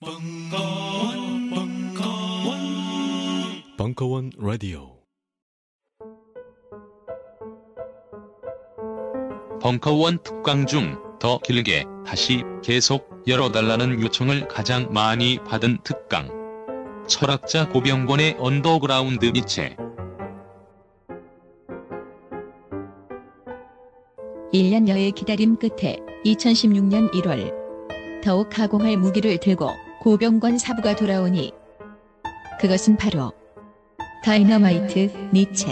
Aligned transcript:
벙커원, 0.00 1.50
벙커원, 1.50 2.58
벙커원 3.76 4.30
라디오. 4.38 4.98
벙커원 9.60 10.22
특강 10.22 10.66
중 10.66 11.08
더 11.18 11.38
길게 11.38 11.84
다시 12.06 12.44
계속 12.62 13.10
열어달라는 13.26 14.00
요청을 14.00 14.46
가장 14.46 14.92
많이 14.92 15.38
받은 15.42 15.78
특강. 15.82 16.28
철학자 17.08 17.68
고병권의 17.68 18.36
언더그라운드 18.38 19.26
니체. 19.26 19.74
1년여의 24.54 25.12
기다림 25.16 25.56
끝에 25.56 25.98
2016년 26.24 27.10
1월 27.14 27.52
더욱 28.22 28.48
가공할 28.48 28.96
무기를 28.96 29.38
들고 29.38 29.87
고병권 30.08 30.56
사부가 30.56 30.96
돌아오니 30.96 31.52
그것은 32.58 32.96
바로 32.96 33.34
다이너마이트 34.24 35.12
니체. 35.34 35.66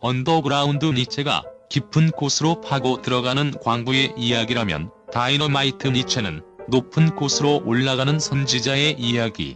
언더그라운드 0.00 0.86
니체가 0.86 1.44
깊은 1.68 2.10
곳으로 2.10 2.60
파고 2.60 3.02
들어가는 3.02 3.52
광부의 3.62 4.14
이야기라면 4.16 4.90
다이너마이트 5.12 5.86
니체는 5.86 6.42
높은 6.66 7.14
곳으로 7.14 7.62
올라가는 7.64 8.18
선지자의 8.18 8.96
이야기. 8.98 9.54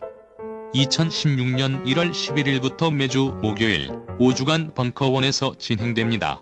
2016년 0.72 1.84
1월 1.84 2.12
11일부터 2.12 2.94
매주 2.94 3.36
목요일 3.42 3.88
5주간 4.20 4.72
벙커원에서 4.76 5.56
진행됩니다. 5.58 6.38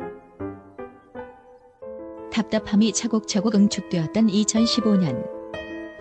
답답함이 2.30 2.92
차곡차곡 2.92 3.54
응축되었던 3.54 4.26
2015년. 4.26 5.41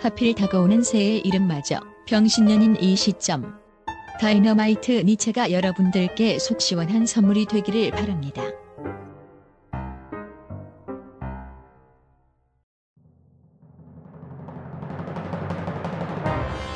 하필 0.01 0.33
다가오는 0.33 0.81
새해의 0.81 1.19
이름마저 1.19 1.79
병신년인 2.07 2.77
이 2.81 2.95
시점. 2.95 3.53
다이너마이트 4.19 5.03
니체가 5.05 5.51
여러분들께 5.51 6.39
속 6.39 6.59
시원한 6.59 7.05
선물이 7.05 7.45
되기를 7.45 7.91
바랍니다. 7.91 8.41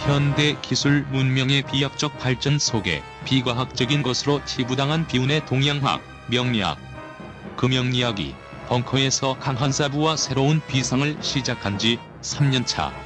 현대 0.06 0.56
기술 0.62 1.02
문명의 1.12 1.64
비약적 1.64 2.20
발전 2.20 2.60
속에 2.60 3.02
비과학적인 3.26 4.04
것으로 4.04 4.46
치부당한 4.46 5.08
비운의 5.08 5.48
동양학, 5.48 6.00
명리학. 6.30 6.78
그 7.58 7.66
명리학이 7.66 8.36
벙커에서 8.68 9.40
강한 9.40 9.72
사부와 9.72 10.16
새로운 10.16 10.62
비상을 10.68 11.18
시작한 11.22 11.80
지 11.80 11.98
3년차. 12.22 13.05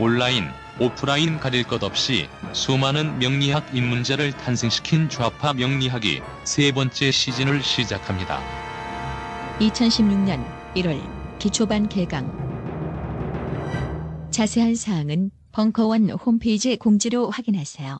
온라인, 0.00 0.48
오프라인 0.78 1.40
가릴 1.40 1.64
것 1.64 1.82
없이 1.82 2.28
수많은 2.52 3.18
명리학 3.18 3.74
입문자를 3.74 4.30
탄생시킨 4.32 5.08
좌파 5.08 5.52
명리학이 5.52 6.22
세 6.44 6.70
번째 6.70 7.10
시즌을 7.10 7.64
시작합니다. 7.64 8.40
2016년 9.58 10.46
1월 10.76 11.38
기초반 11.40 11.88
개강. 11.88 12.46
자세한 14.30 14.76
사항은 14.76 15.32
벙커원 15.50 16.10
홈페이지 16.10 16.76
공지로 16.76 17.30
확인하세요. 17.30 17.98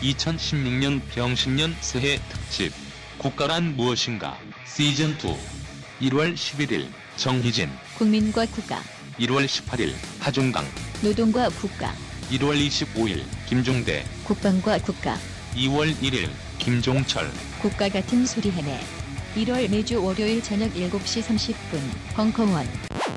2016년 0.00 1.02
병신년 1.12 1.76
새해 1.80 2.16
특집 2.30 2.72
국가란 3.18 3.76
무엇인가 3.76 4.38
시즌 4.64 5.10
2 5.10 6.08
1월 6.08 6.32
11일 6.32 6.88
정희진 7.16 7.68
국민과 7.98 8.46
국가, 8.46 8.80
1월 9.20 9.44
18일 9.44 9.92
하중강 10.18 10.64
노동과 11.02 11.50
국가, 11.50 11.92
1월 12.30 12.56
25일 12.56 13.22
김종대 13.46 14.02
국방과 14.24 14.78
국가, 14.78 15.14
2월 15.54 15.94
1일 15.96 16.30
김종철. 16.58 17.30
국가 17.60 17.90
같은 17.90 18.24
소리 18.24 18.50
해내. 18.50 18.80
1월 19.36 19.70
매주 19.70 20.02
월요일 20.02 20.42
저녁 20.42 20.72
7시 20.72 21.22
30분 21.22 22.14
벙커원. 22.14 22.66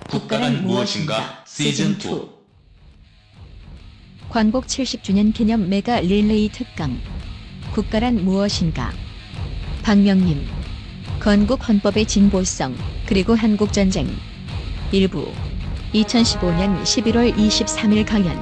국가란 0.10 0.66
무엇인가? 0.66 1.42
시즌 1.48 1.92
2 1.94 2.30
광복 4.30 4.68
70주년 4.68 5.34
기념 5.34 5.70
메가 5.70 6.02
릴레이 6.02 6.50
특강. 6.50 7.00
국가란 7.74 8.26
무엇인가? 8.26 8.92
박명님. 9.84 10.46
건국 11.22 11.66
헌법의 11.68 12.06
진보성 12.06 12.76
그리고 13.06 13.36
한국전쟁. 13.36 14.14
일부 14.92 15.32
2015년 15.94 16.82
11월 16.82 17.36
23일 17.36 18.06
강연 18.06 18.36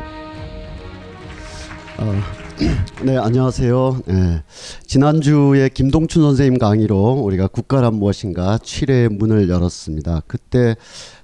어, 1.97 2.13
네, 3.03 3.17
안녕하세요. 3.17 4.01
네, 4.05 4.43
지난주에 4.87 5.69
김동춘 5.69 6.23
선생님 6.23 6.57
강의로 6.57 7.13
우리가 7.13 7.47
국가란 7.47 7.95
무엇인가 7.95 8.57
7회 8.57 9.09
문을 9.13 9.49
열었습니다. 9.49 10.21
그때 10.27 10.75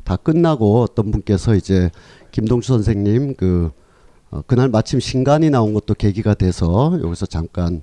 다 0.03 0.17
끝나고 0.17 0.81
어떤 0.81 1.11
분께서 1.11 1.55
이제 1.55 1.89
김동춘 2.31 2.75
선생님 2.77 3.35
그 3.35 3.71
어, 4.29 4.41
그날 4.45 4.67
마침 4.67 4.99
신간이 4.99 5.49
나온 5.49 5.73
것도 5.73 5.94
계기가 5.94 6.33
돼서 6.33 6.99
여기서 7.01 7.25
잠깐 7.25 7.81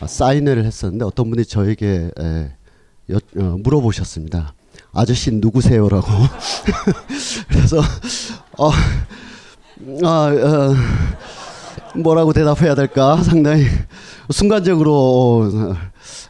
아, 0.00 0.06
사인회를 0.06 0.64
했었는데 0.64 1.04
어떤 1.04 1.30
분이 1.30 1.44
저에게 1.44 2.10
에, 2.18 2.50
여, 3.10 3.16
어, 3.38 3.56
물어보셨습니다. 3.62 4.55
아저씨 4.96 5.30
누구세요라고. 5.30 6.06
그래서 7.48 7.80
어, 8.58 8.70
아, 10.04 10.30
어, 10.32 10.74
뭐라고 11.98 12.32
대답해야 12.32 12.74
될까 12.74 13.16
상당히 13.22 13.66
순간적으로 14.30 15.50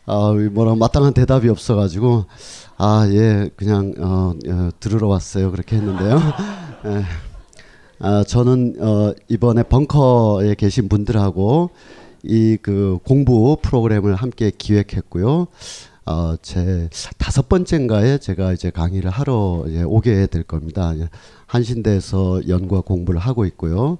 어, 0.06 0.32
뭐라 0.34 0.74
마땅한 0.74 1.14
대답이 1.14 1.48
없어가지고 1.48 2.26
아 2.78 3.06
예 3.10 3.50
그냥 3.56 3.94
어, 3.98 4.34
어, 4.48 4.68
들으러 4.80 5.08
왔어요 5.08 5.50
그렇게 5.50 5.76
했는데요. 5.76 6.20
예. 6.86 7.04
아, 8.00 8.24
저는 8.24 8.76
어, 8.80 9.14
이번에 9.28 9.62
벙커에 9.62 10.54
계신 10.56 10.88
분들하고 10.88 11.70
이 12.24 12.58
그 12.60 12.98
공부 13.04 13.56
프로그램을 13.62 14.16
함께 14.16 14.50
기획했고요. 14.50 15.46
어, 16.08 16.36
제 16.40 16.88
다섯 17.18 17.48
번째인가에 17.48 18.18
제가 18.18 18.52
이제 18.52 18.70
강의를 18.70 19.10
하러 19.10 19.64
이제 19.68 19.82
오게 19.82 20.26
될 20.26 20.44
겁니다. 20.44 20.94
한신대에서 21.46 22.48
연구와 22.48 22.82
공부를 22.82 23.18
하고 23.18 23.44
있고요. 23.46 23.98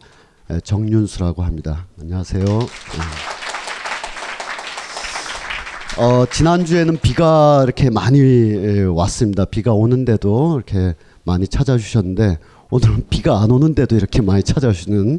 예, 0.53 0.61
정윤수라고 0.61 1.43
합니다. 1.43 1.87
안녕하세요. 2.01 2.45
예. 2.45 2.67
어, 6.01 6.27
지난주에는 6.31 6.99
비가 6.99 7.63
이렇게 7.65 7.91
많이 7.91 8.21
예, 8.21 8.83
왔습니다. 8.83 9.45
비가 9.45 9.73
오는데도 9.73 10.55
이렇게 10.55 10.95
많이 11.25 11.49
찾아주셨는데 11.49 12.39
오늘은 12.71 13.07
비가 13.11 13.41
안 13.41 13.51
오는데도 13.51 13.97
이렇게 13.97 14.23
많이 14.23 14.45
찾아주시는 14.45 15.19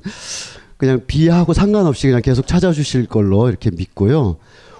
그냥 0.77 1.01
비하고 1.05 1.51
상관없이 1.53 2.07
그냥 2.07 2.21
계속 2.21 2.47
찾아주실 2.47 3.07
걸로 3.07 3.49
이렇게 3.49 3.71
믿고요. 3.71 4.37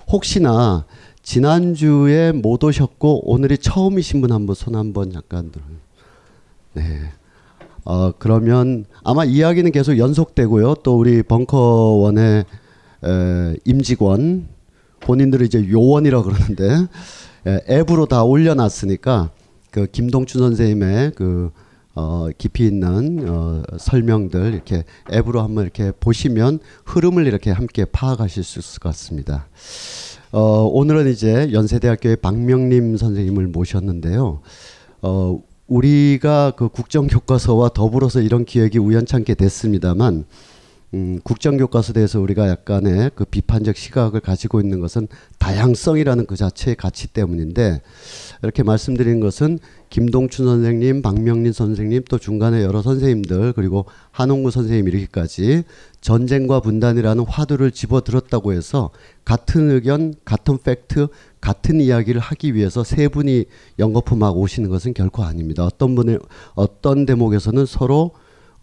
혹시나 0.07 0.85
지난주에 1.28 2.32
못 2.32 2.64
오셨고 2.64 3.30
오늘이 3.30 3.58
처음이신 3.58 4.22
분 4.22 4.32
한번 4.32 4.56
손 4.56 4.76
한번 4.76 5.14
약간 5.14 5.52
들어요. 5.52 5.68
네. 6.72 7.12
어, 7.84 8.14
그러면 8.18 8.86
아마 9.04 9.26
이야기는 9.26 9.74
계속 9.74 9.98
연속되고요. 9.98 10.76
또 10.84 10.98
우리 10.98 11.22
벙커원의 11.24 12.46
에, 13.04 13.56
임직원 13.66 14.48
본인들이 15.02 15.48
이제 15.48 15.70
요원이라 15.70 16.24
그러는데 16.24 16.88
에, 17.46 17.59
앱으로 17.72 18.06
다 18.06 18.24
올려놨으니까 18.24 19.32
그 19.70 19.88
김동춘 19.88 20.40
선생님의 20.40 21.12
그 21.16 21.52
어, 21.94 22.30
깊이 22.38 22.68
있는 22.68 23.26
어, 23.28 23.64
설명들 23.78 24.53
이렇게 24.53 24.85
앱으로 25.12 25.41
한번 25.41 25.66
이렇게 25.66 25.91
보시면 26.00 26.59
흐름을 26.85 27.28
이렇게 27.28 27.52
함께 27.52 27.84
파악하실 27.84 28.46
수 28.46 28.59
있을 28.59 28.80
것 28.80 28.90
같습니다. 28.90 29.47
어, 30.32 30.64
오늘은 30.66 31.09
이제 31.09 31.50
연세대학교의 31.53 32.18
박명림 32.18 32.97
선생님을 32.97 33.47
모셨는데요. 33.47 34.41
어, 35.02 35.40
우리가 35.68 36.52
그 36.52 36.70
국정교과서와 36.70 37.70
더불어서 37.70 38.22
이런 38.22 38.46
기획이 38.46 38.78
우연찮게 38.78 39.35
됐습니다만, 39.35 40.26
음, 40.93 41.19
국정교과서에 41.23 41.93
대해서 41.93 42.22
우리가 42.22 42.47
약간의 42.47 43.11
그 43.13 43.25
비판적 43.25 43.75
시각을 43.75 44.22
가지고 44.22 44.61
있는 44.61 44.79
것은 44.79 45.09
다양성이라는 45.37 46.25
그 46.28 46.37
자체의 46.37 46.75
가치 46.78 47.07
때문인데 47.07 47.81
이렇게 48.41 48.63
말씀드린 48.63 49.19
것은 49.19 49.59
김동춘 49.89 50.45
선생님, 50.45 51.01
박명린 51.01 51.51
선생님 51.51 52.03
또 52.09 52.17
중간에 52.17 52.63
여러 52.63 52.81
선생님들 52.81 53.53
그리고 53.53 53.85
한홍구 54.11 54.51
선생님 54.51 54.87
이렇게까지 54.87 55.63
전쟁과 55.99 56.61
분단이라는 56.61 57.25
화두를 57.25 57.72
집어들었다고 57.72 58.53
해서 58.53 58.91
같은 59.25 59.72
의견, 59.72 60.13
같은 60.23 60.57
팩트, 60.57 61.07
같은 61.41 61.81
이야기를 61.81 62.22
하기 62.22 62.55
위해서 62.55 62.85
세 62.85 63.09
분이 63.09 63.45
연거푸 63.78 64.16
막 64.16 64.37
오시는 64.37 64.69
것은 64.69 64.93
결코 64.93 65.23
아닙니다. 65.23 65.66
어떤 65.66 65.95
분의 65.95 66.19
어떤 66.55 67.05
대목에서는 67.05 67.66
서로 67.66 68.11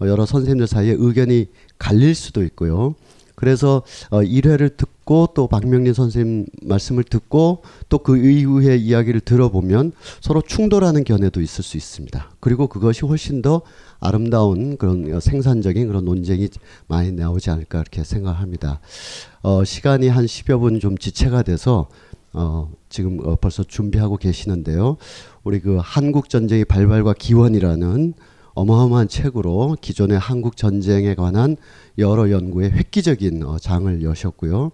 여러 0.03 0.27
선생님들 0.27 0.67
사이에 0.67 0.95
의견이 0.99 1.47
갈릴 1.79 2.15
수도 2.15 2.43
있고요. 2.45 2.95
그래서 3.37 3.83
어 4.11 4.21
1회를 4.21 4.77
듣고 4.77 5.29
또 5.35 5.49
박명린 5.49 5.93
선생님 5.93 6.47
말씀을 6.63 7.03
듣고 7.03 7.63
또 7.89 7.99
그 7.99 8.17
이후의 8.17 8.81
이야기를 8.81 9.21
들어보면 9.23 9.93
서로 10.21 10.41
충돌하는 10.41 11.03
견해도 11.05 11.41
있을 11.41 11.65
수 11.65 11.77
있습니다. 11.77 12.31
그리고 12.41 12.69
그것이 12.69 13.05
훨씬 13.05 13.43
더 13.43 13.63
아름다운 13.99 14.77
그런 14.77 15.19
생산적인 15.21 15.89
그런 15.89 16.05
논쟁이 16.05 16.49
많이 16.87 17.11
나오지 17.13 17.51
않을까 17.51 17.81
이렇게 17.81 18.05
생각합니다. 18.05 18.81
어 19.43 19.65
시간이 19.65 20.09
한 20.09 20.27
10여 20.27 20.61
분 20.61 20.79
좀 20.79 20.97
지체가 20.97 21.43
돼서 21.43 21.89
어 22.33 22.71
지금 22.89 23.19
어 23.25 23.37
벌써 23.41 23.63
준비하고 23.65 24.17
계시는데요. 24.17 24.97
우리 25.43 25.61
그 25.61 25.79
한국 25.83 26.29
전쟁의 26.29 26.67
발발과 26.67 27.15
기원이라는 27.15 28.15
어마어마한 28.55 29.09
책으로 29.09 29.77
기존의 29.81 30.19
한국 30.19 30.57
전쟁에 30.57 31.15
관한 31.15 31.57
여러 31.99 32.31
연구에 32.31 32.71
획기적인 32.71 33.43
어, 33.45 33.59
장을 33.59 34.03
여셨고요. 34.03 34.71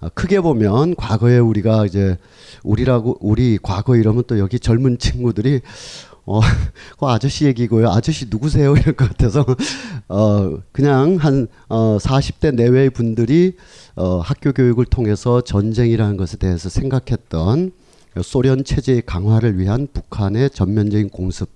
어, 0.00 0.08
크게 0.14 0.40
보면 0.40 0.94
과거에 0.96 1.38
우리가 1.38 1.86
이제 1.86 2.16
우리라고 2.62 3.18
우리 3.20 3.58
과거 3.62 3.96
이러면 3.96 4.24
또 4.26 4.38
여기 4.38 4.58
젊은 4.58 4.98
친구들이 4.98 5.60
어, 6.24 6.40
그 7.00 7.06
아저씨 7.06 7.46
얘기고요. 7.46 7.88
아저씨 7.88 8.26
누구세요? 8.28 8.76
이럴 8.76 8.94
것 8.94 9.08
같아서, 9.08 9.46
어, 10.08 10.58
그냥 10.72 11.16
한, 11.16 11.48
어, 11.70 11.96
40대 11.98 12.54
내외의 12.54 12.90
분들이, 12.90 13.56
어, 13.96 14.18
학교 14.18 14.52
교육을 14.52 14.84
통해서 14.84 15.40
전쟁이라는 15.40 16.18
것에 16.18 16.36
대해서 16.36 16.68
생각했던 16.68 17.72
소련 18.22 18.62
체제의 18.62 19.02
강화를 19.06 19.58
위한 19.58 19.88
북한의 19.90 20.50
전면적인 20.50 21.08
공습, 21.08 21.48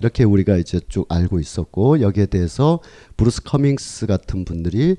이렇게 0.00 0.24
우리가 0.24 0.56
이제 0.56 0.80
쭉 0.88 1.06
알고 1.08 1.40
있었고 1.40 2.00
여기에 2.00 2.26
대해서 2.26 2.80
브루스 3.16 3.42
커밍스 3.42 4.06
같은 4.06 4.44
분들이 4.44 4.96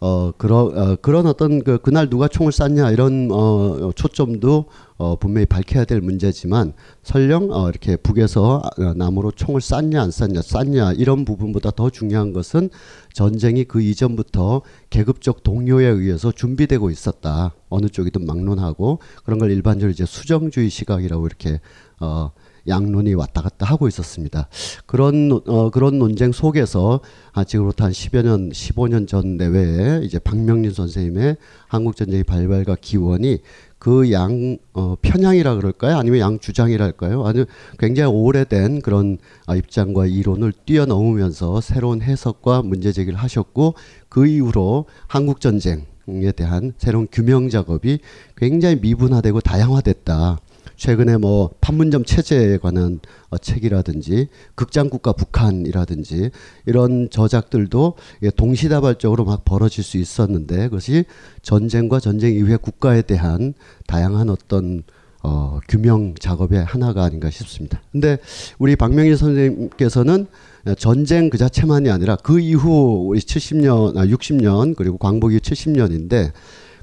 어 0.00 0.32
그런 0.32 0.76
어, 0.76 0.96
그런 0.96 1.26
어떤 1.26 1.62
그 1.64 1.78
그날 1.78 2.10
누가 2.10 2.28
총을 2.28 2.52
쐈냐 2.52 2.90
이런 2.90 3.30
어 3.32 3.90
초점도 3.94 4.66
어 4.96 5.16
분명히 5.16 5.46
밝혀야 5.46 5.86
될 5.86 6.00
문제지만 6.00 6.74
설령 7.02 7.50
어 7.52 7.70
이렇게 7.70 7.96
북에서 7.96 8.62
남으로 8.96 9.30
총을 9.30 9.60
쐈냐 9.60 10.02
안 10.02 10.10
쐈냐 10.10 10.42
쐈냐 10.42 10.92
이런 10.92 11.24
부분보다 11.24 11.70
더 11.70 11.88
중요한 11.88 12.32
것은 12.32 12.68
전쟁이 13.14 13.64
그 13.64 13.80
이전부터 13.80 14.62
계급적 14.90 15.42
동요에 15.42 15.86
의해서 15.86 16.32
준비되고 16.32 16.90
있었다. 16.90 17.54
어느 17.70 17.86
쪽이든 17.88 18.26
막론하고 18.26 19.00
그런 19.24 19.38
걸 19.38 19.50
일반적으로 19.50 19.90
이제 19.90 20.04
수정주의 20.04 20.68
시각이라고 20.70 21.26
이렇게 21.26 21.60
어 22.00 22.30
양론이 22.66 23.14
왔다 23.14 23.42
갔다 23.42 23.66
하고 23.66 23.88
있었습니다. 23.88 24.48
그런 24.86 25.40
어, 25.46 25.70
그런 25.70 25.98
논쟁 25.98 26.32
속에서 26.32 27.00
아, 27.32 27.44
지금부터 27.44 27.84
한 27.84 27.92
10여 27.92 28.22
년, 28.22 28.50
15년 28.50 29.06
전 29.06 29.36
내외에 29.36 30.02
이제 30.04 30.18
박명린 30.18 30.72
선생님의 30.72 31.36
한국 31.68 31.96
전쟁의 31.96 32.24
발발과 32.24 32.76
기원이 32.80 33.38
그양 33.78 34.56
어, 34.72 34.96
편향이라 35.02 35.56
그럴까요? 35.56 35.98
아니면 35.98 36.20
양 36.20 36.38
주장이랄까요? 36.38 37.26
아니 37.26 37.44
굉장히 37.78 38.10
오래된 38.12 38.80
그런 38.80 39.18
아, 39.46 39.56
입장과 39.56 40.06
이론을 40.06 40.52
뛰어넘으면서 40.64 41.60
새로운 41.60 42.00
해석과 42.00 42.62
문제 42.62 42.92
제기를 42.92 43.18
하셨고 43.18 43.74
그 44.08 44.26
이후로 44.26 44.86
한국 45.06 45.40
전쟁 45.40 45.84
에 46.06 46.32
대한 46.32 46.74
새로운 46.76 47.08
규명 47.10 47.48
작업이 47.48 47.98
굉장히 48.36 48.76
미분화되고 48.76 49.40
다양화됐다. 49.40 50.38
최근에 50.76 51.16
뭐 51.16 51.50
판문점 51.60 52.04
체제에 52.04 52.58
관한 52.58 53.00
어, 53.30 53.38
책이라든지 53.38 54.28
극장국가 54.54 55.12
북한이라든지 55.12 56.30
이런 56.66 57.08
저작들도 57.10 57.94
동시다발적으로 58.36 59.24
막 59.24 59.44
벌어질 59.44 59.84
수 59.84 59.98
있었는데 59.98 60.64
그것이 60.68 61.04
전쟁과 61.42 62.00
전쟁 62.00 62.34
이후의 62.34 62.58
국가에 62.58 63.02
대한 63.02 63.54
다양한 63.86 64.30
어떤 64.30 64.82
어, 65.22 65.58
규명 65.68 66.14
작업의 66.14 66.62
하나가 66.64 67.02
아닌가 67.02 67.30
싶습니다. 67.30 67.80
근데 67.90 68.18
우리 68.58 68.76
박명희 68.76 69.16
선생님께서는 69.16 70.26
전쟁 70.76 71.30
그 71.30 71.38
자체만이 71.38 71.90
아니라 71.90 72.16
그 72.16 72.40
이후 72.40 73.06
우리 73.08 73.20
70년, 73.20 73.96
아 73.96 74.04
60년 74.06 74.76
그리고 74.76 74.98
광복이 74.98 75.38
70년인데 75.38 76.32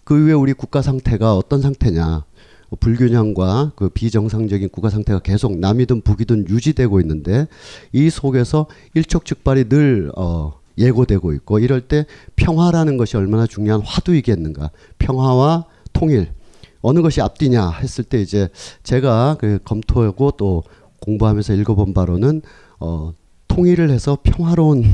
그 0.03 0.17
이후에 0.17 0.33
우리 0.33 0.53
국가 0.53 0.81
상태가 0.81 1.35
어떤 1.37 1.61
상태냐. 1.61 2.25
뭐 2.71 2.77
불균형과 2.79 3.73
그 3.75 3.89
비정상적인 3.89 4.69
국가 4.69 4.89
상태가 4.89 5.19
계속 5.19 5.59
남이든 5.59 6.01
북이든 6.01 6.47
유지되고 6.47 7.01
있는데 7.01 7.47
이 7.91 8.09
속에서 8.09 8.67
일촉즉발이 8.93 9.67
늘 9.67 10.09
어, 10.15 10.53
예고되고 10.77 11.33
있고 11.33 11.59
이럴 11.59 11.81
때 11.81 12.05
평화라는 12.37 12.95
것이 12.95 13.17
얼마나 13.17 13.45
중요한 13.45 13.81
화두이겠는가. 13.81 14.71
평화와 14.99 15.65
통일. 15.91 16.31
어느 16.81 17.01
것이 17.01 17.21
앞뒤냐 17.21 17.69
했을 17.71 18.05
때 18.05 18.21
이제 18.21 18.47
제가 18.83 19.35
그 19.37 19.59
검토하고 19.65 20.31
또 20.31 20.63
공부하면서 21.01 21.53
읽어본 21.55 21.93
바로는 21.93 22.41
어, 22.79 23.13
통일을 23.49 23.89
해서 23.89 24.17
평화로운 24.23 24.85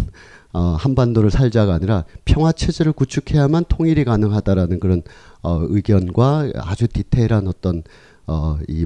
어, 0.52 0.76
한반도를 0.80 1.30
살자가 1.30 1.76
아니라 1.76 2.06
평화 2.26 2.52
체제를 2.52 2.94
구축해야만 2.94 3.66
통일이 3.70 4.04
가능하다라는 4.04 4.80
그런 4.80 5.04
어, 5.42 5.60
의견과 5.62 6.52
아주 6.56 6.88
디테일한 6.88 7.48
어떤 7.48 7.84
어, 8.26 8.58
이 8.68 8.86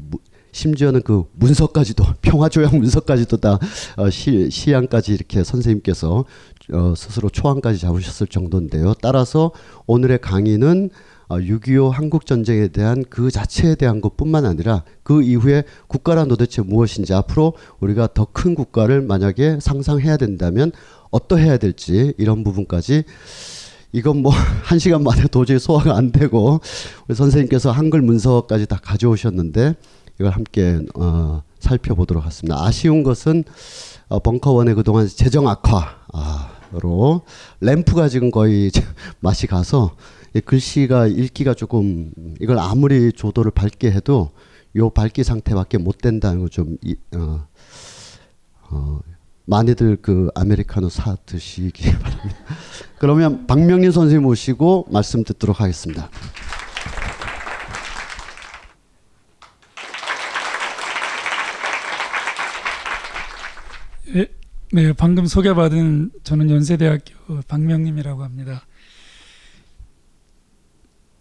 심지어는 0.51 1.01
그 1.03 1.23
문서까지도 1.33 2.03
평화 2.21 2.49
조약 2.49 2.75
문서까지도 2.75 3.37
다 3.37 3.57
어, 3.97 4.09
시, 4.09 4.49
시안까지 4.49 5.13
이렇게 5.13 5.43
선생님께서 5.43 6.25
어, 6.73 6.93
스스로 6.95 7.29
초안까지 7.29 7.79
잡으셨을 7.79 8.27
정도인데요. 8.27 8.93
따라서 9.01 9.51
오늘의 9.87 10.19
강의는 10.19 10.89
어, 11.29 11.37
6.25 11.37 11.91
한국 11.91 12.25
전쟁에 12.25 12.67
대한 12.67 13.05
그 13.09 13.31
자체에 13.31 13.75
대한 13.75 14.01
것뿐만 14.01 14.45
아니라 14.45 14.83
그 15.01 15.23
이후에 15.23 15.63
국가란 15.87 16.27
도대체 16.27 16.61
무엇인지 16.61 17.13
앞으로 17.13 17.53
우리가 17.79 18.09
더 18.13 18.25
큰 18.33 18.53
국가를 18.55 19.01
만약에 19.01 19.59
상상해야 19.61 20.17
된다면 20.17 20.71
어떠해야 21.09 21.57
될지 21.57 22.13
이런 22.17 22.43
부분까지 22.43 23.03
이건 23.91 24.21
뭐 24.21 24.31
한 24.63 24.79
시간 24.79 25.03
만에 25.03 25.23
도저히 25.27 25.59
소화가 25.59 25.95
안 25.95 26.11
되고 26.11 26.59
우리 27.07 27.15
선생님께서 27.15 27.71
한글 27.71 28.01
문서까지 28.01 28.65
다 28.67 28.79
가져오셨는데 28.81 29.75
이걸 30.19 30.31
함께 30.31 30.79
어, 30.95 31.43
살펴보도록 31.59 32.23
하겠습니다. 32.23 32.63
아쉬운 32.63 33.03
것은 33.03 33.43
어, 34.07 34.19
벙커원의 34.19 34.75
그동안 34.75 35.07
재정 35.07 35.47
악화로 35.47 37.21
램프가 37.59 38.09
지금 38.09 38.31
거의 38.31 38.71
맛이 39.19 39.47
가서 39.47 39.95
글씨가 40.45 41.07
읽기가 41.07 41.53
조금 41.53 42.11
이걸 42.39 42.59
아무리 42.59 43.11
조도를 43.11 43.51
밝게 43.51 43.91
해도 43.91 44.31
요 44.77 44.89
밝기 44.89 45.23
상태밖에 45.23 45.77
못 45.77 45.97
된다는 45.97 46.41
거좀 46.41 46.77
어, 47.15 47.45
어, 48.69 48.99
많이들 49.45 49.97
그 50.01 50.29
아메리카노 50.35 50.89
사 50.89 51.15
드시기 51.25 51.91
바랍니다. 51.97 52.37
그러면 52.99 53.47
박명린 53.47 53.91
선생님 53.91 54.23
모시고 54.23 54.87
말씀 54.91 55.23
듣도록 55.23 55.59
하겠습니다. 55.59 56.09
네, 64.13 64.27
네, 64.73 64.93
방금 64.93 65.25
소개받은 65.25 66.11
저는 66.23 66.49
연세대학교 66.49 67.41
박명림이라고 67.47 68.23
합니다. 68.23 68.65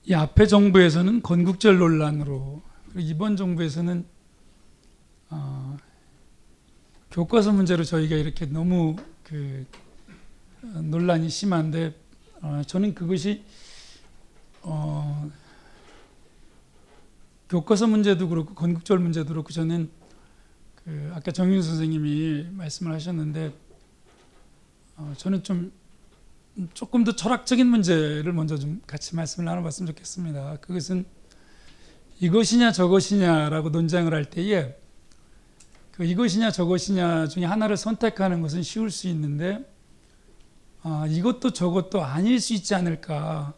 이 0.05 0.15
앞에 0.15 0.47
정부에서는 0.47 1.23
건국절 1.23 1.79
논란으로 1.79 2.63
이번 2.97 3.37
정부에서는 3.37 4.05
어, 5.31 5.77
교과서 7.11 7.53
문제로 7.53 7.83
저희가 7.83 8.15
이렇게 8.15 8.47
너무 8.47 8.95
그 9.25 9.67
어, 10.63 10.67
논란이 10.81 11.29
심한데 11.29 11.95
어, 12.41 12.63
저는 12.65 12.95
그것이 12.95 13.43
어, 14.63 15.29
교과서 17.49 17.89
문제도 17.89 18.29
그렇고 18.29 18.55
건국절 18.55 19.01
문제도 19.01 19.27
그렇고 19.29 19.53
저는 19.53 19.91
그 20.77 21.11
아까 21.13 21.33
정윤 21.33 21.63
선생님이 21.63 22.47
말씀을 22.53 22.93
하셨는데 22.95 23.53
어, 24.97 25.13
저는 25.17 25.43
좀 25.43 25.73
조금 26.75 27.03
더 27.03 27.17
철학적인 27.17 27.67
문제를 27.67 28.33
먼저 28.33 28.57
좀 28.57 28.81
같이 28.87 29.17
말씀을 29.17 29.47
나눠봤으면 29.47 29.89
좋겠습니다. 29.89 30.59
그것은 30.61 31.05
이것이냐 32.21 32.71
저것이냐라고 32.71 33.71
논쟁을 33.71 34.15
할 34.15 34.27
때에 34.27 34.63
그 34.63 34.80
이것이냐 36.05 36.51
저것이냐 36.51 37.29
중에 37.29 37.45
하나를 37.45 37.77
선택하는 37.77 38.41
것은 38.41 38.63
쉬울 38.63 38.91
수 38.91 39.09
있는데 39.09 39.65
아, 40.83 41.07
이것도 41.07 41.51
저것도 41.53 42.03
아닐 42.03 42.41
수 42.41 42.55
있지 42.55 42.75
않을까. 42.75 43.53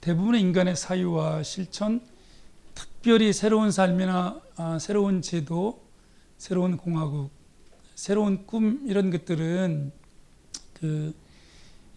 대부분의 0.00 0.40
인간의 0.40 0.74
사유와 0.74 1.44
실천, 1.44 2.00
특별히 2.74 3.32
새로운 3.32 3.70
삶이나 3.70 4.40
아, 4.56 4.78
새로운 4.80 5.22
제도, 5.22 5.84
새로운 6.38 6.76
공화국, 6.76 7.30
새로운 7.94 8.44
꿈 8.46 8.82
이런 8.86 9.10
것들은 9.10 9.92
그 10.74 11.14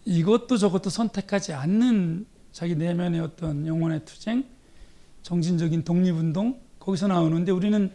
이것도 0.04 0.56
저것도 0.56 0.90
선택하지 0.90 1.52
않는 1.52 2.26
자기 2.52 2.76
내면의 2.76 3.20
어떤 3.20 3.66
영혼의 3.66 4.04
투쟁, 4.04 4.44
정신적인 5.22 5.82
독립운동 5.82 6.60
거기서 6.78 7.08
나오는데 7.08 7.50
우리는 7.50 7.90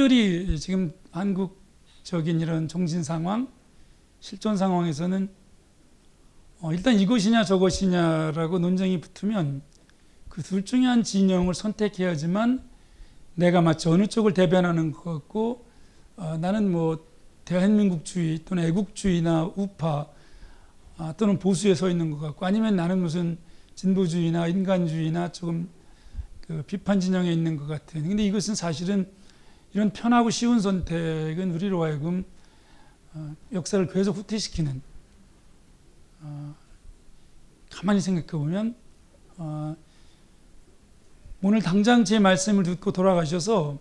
특별히 0.00 0.58
지금 0.58 0.94
한국적인 1.10 2.40
이런 2.40 2.68
정신 2.68 3.02
상황, 3.02 3.48
실존 4.20 4.56
상황에서는 4.56 5.28
어, 6.60 6.72
일단 6.72 6.98
이것이냐 6.98 7.44
저것이냐라고 7.44 8.60
논쟁이 8.60 8.98
붙으면 8.98 9.60
그 10.30 10.42
둘 10.42 10.64
중에 10.64 10.86
한 10.86 11.02
진영을 11.02 11.52
선택해야지만 11.52 12.62
내가 13.34 13.60
마치 13.60 13.90
어느 13.90 14.06
쪽을 14.06 14.32
대변하는 14.32 14.90
것 14.92 15.04
같고 15.04 15.66
어, 16.16 16.38
나는 16.38 16.72
뭐 16.72 17.06
대한민국주의 17.44 18.38
또는 18.46 18.64
애국주의나 18.64 19.52
우파 19.54 20.06
아, 20.96 21.12
또는 21.18 21.38
보수에 21.38 21.74
서 21.74 21.90
있는 21.90 22.10
것 22.10 22.20
같고 22.20 22.46
아니면 22.46 22.74
나는 22.74 23.00
무슨 23.02 23.36
진보주의나 23.74 24.46
인간주의나 24.46 25.32
조금 25.32 25.68
그 26.40 26.62
비판 26.66 27.00
진영에 27.00 27.30
있는 27.30 27.58
것 27.58 27.66
같은. 27.66 28.08
근데 28.08 28.24
이것은 28.24 28.54
사실은 28.54 29.19
이런 29.72 29.90
편하고 29.90 30.30
쉬운 30.30 30.60
선택은 30.60 31.52
우리로 31.52 31.82
하여금 31.82 32.24
어, 33.14 33.34
역사를 33.52 33.84
계속 33.88 34.16
후퇴시키는. 34.16 34.82
어, 36.22 36.54
가만히 37.70 38.00
생각해 38.00 38.26
보면 38.26 38.74
어, 39.36 39.76
오늘 41.42 41.62
당장 41.62 42.04
제 42.04 42.18
말씀을 42.18 42.64
듣고 42.64 42.92
돌아가셔서 42.92 43.78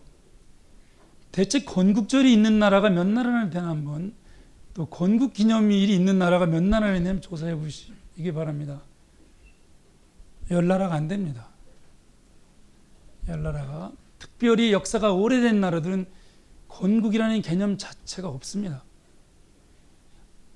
대체 1.31 1.63
건국절이 1.63 2.31
있는 2.31 2.59
나라가 2.59 2.89
몇 2.89 3.05
나라나 3.05 3.49
되나 3.49 3.69
한번 3.69 4.13
또 4.73 4.85
건국 4.85 5.33
기념일이 5.33 5.93
있는 5.93 6.17
나라가 6.17 6.45
몇 6.45 6.63
나라나 6.63 6.95
있냐면 6.95 7.21
조사해 7.21 7.55
보시기 7.55 8.31
바랍니다. 8.33 8.81
열 10.51 10.67
나라가 10.67 10.95
안 10.95 11.07
됩니다. 11.07 11.47
열 13.27 13.43
나라가 13.43 13.91
특별히 14.19 14.71
역사가 14.71 15.13
오래된 15.13 15.59
나라들은 15.59 16.05
건국이라는 16.67 17.41
개념 17.41 17.77
자체가 17.77 18.27
없습니다. 18.29 18.83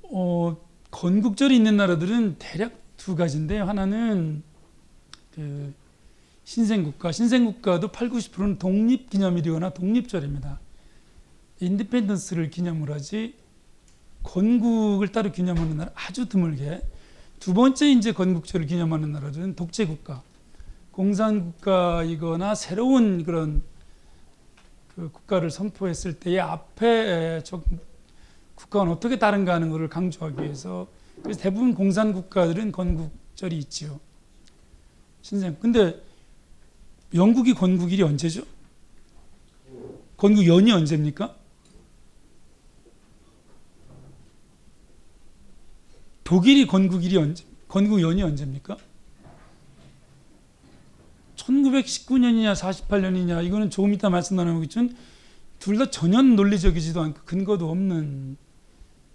어, 0.03 0.57
건국절이 0.91 1.55
있는 1.55 1.75
나라들은 1.75 2.35
대략 2.37 2.73
두 2.97 3.15
가지인데요. 3.15 3.65
하나는 3.65 4.43
그 5.33 5.73
신생국가, 6.43 7.11
신생국가도 7.11 7.87
8, 7.87 8.09
90%는 8.09 8.59
독립기념일이거나 8.59 9.71
독립절입니다. 9.71 10.59
인디펜던스를 11.59 12.49
기념을 12.49 12.91
하지 12.91 13.35
건국을 14.23 15.09
따로 15.09 15.31
기념하는 15.31 15.77
나라 15.77 15.91
아주 15.95 16.27
드물게 16.27 16.81
두 17.39 17.53
번째 17.53 17.91
이제 17.91 18.11
건국절을 18.13 18.67
기념하는 18.67 19.11
나라들은 19.11 19.55
독재국가, 19.55 20.23
공산국가이거나 20.93 22.55
새로운 22.55 23.23
그런 23.23 23.63
그 24.95 25.11
국가를 25.11 25.49
선포했을 25.49 26.19
때의 26.19 26.39
앞에 26.39 27.41
저 27.43 27.61
국가는 28.55 28.91
어떻게 28.91 29.17
다른가 29.19 29.53
하는 29.53 29.69
것을 29.69 29.89
강조하기 29.89 30.41
위해서 30.41 30.87
그래서 31.21 31.39
대부분 31.39 31.73
공산국가들은 31.73 32.71
건국절이 32.71 33.57
있지요. 33.57 33.99
신생. 35.21 35.57
근데 35.59 36.01
영국이 37.13 37.53
건국일이 37.53 38.03
언제죠? 38.03 38.43
건국 40.17 40.47
연이 40.47 40.71
언제입니까? 40.71 41.35
독일이 46.23 46.65
건국일이 46.67 47.17
언제? 47.17 47.43
건국 47.67 48.01
연이 48.01 48.21
언제입니까? 48.21 48.77
1919년이냐 51.45 52.55
48년이냐 52.55 53.45
이거는 53.45 53.69
조금 53.69 53.93
이따 53.93 54.09
말씀 54.09 54.35
나누겠지만 54.35 54.95
둘 55.59 55.77
다 55.77 55.89
전혀 55.89 56.21
논리적이지도 56.21 57.01
않고 57.01 57.21
근거도 57.23 57.69
없는 57.69 58.35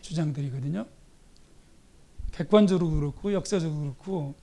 주장들이거든요. 0.00 0.86
객관적으로 2.32 2.90
그렇고 2.90 3.32
역사적으로 3.32 3.80
그렇고 3.80 4.34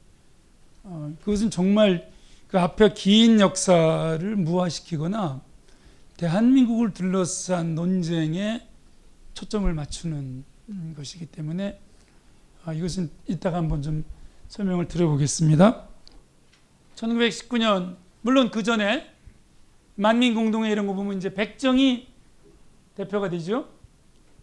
어, 0.83 1.11
그것은 1.21 1.49
정말 1.49 2.11
그 2.47 2.59
앞에 2.59 2.93
긴 2.93 3.39
역사를 3.39 4.35
무화시키거나 4.35 5.41
대한민국을 6.17 6.93
둘러싼 6.93 7.73
논쟁에 7.73 8.67
초점을 9.33 9.73
맞추는 9.73 10.43
것이기 10.95 11.25
때문에 11.25 11.79
아, 12.65 12.73
이것은 12.73 13.09
이따가 13.27 13.57
한번 13.57 13.81
좀 13.81 14.03
설명을 14.47 14.87
드려보겠습니다. 14.87 15.87
1919년 16.95 17.97
물론 18.21 18.49
그 18.49 18.63
전에 18.63 19.11
만민공동회 19.95 20.71
이런 20.71 20.87
거 20.87 20.93
보면 20.93 21.17
이제 21.17 21.33
백정이 21.33 22.07
대표가 22.95 23.29
되죠. 23.29 23.69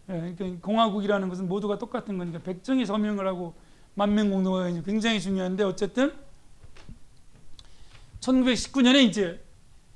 예, 0.08 0.34
그러니까 0.36 0.66
공화국이라는 0.66 1.28
것은 1.28 1.48
모두가 1.48 1.78
똑같은 1.78 2.18
거니까 2.18 2.38
백정이 2.40 2.84
서명을 2.86 3.26
하고 3.26 3.54
만민공동회가 3.94 4.82
굉장히 4.82 5.20
중요한데 5.20 5.64
어쨌든 5.64 6.12
1919년에 8.20 9.04
이제 9.04 9.44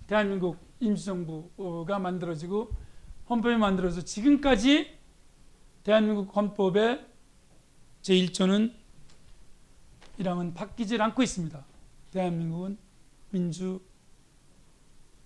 대한민국 0.06 0.58
임시정부가 0.80 1.98
만들어지고 1.98 2.70
헌법이 3.28 3.56
만들어서 3.56 4.02
지금까지 4.02 4.96
대한민국 5.84 6.34
헌법의 6.34 7.04
제1조는 8.02 8.72
이랑은 10.18 10.54
바뀌질 10.54 11.02
않고 11.02 11.22
있습니다. 11.22 11.64
대한민국은 12.10 12.78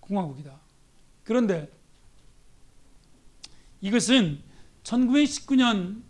민주공화국이다. 0.05 0.59
그런데 1.23 1.71
이것은 3.81 4.41
1919년 4.83 6.03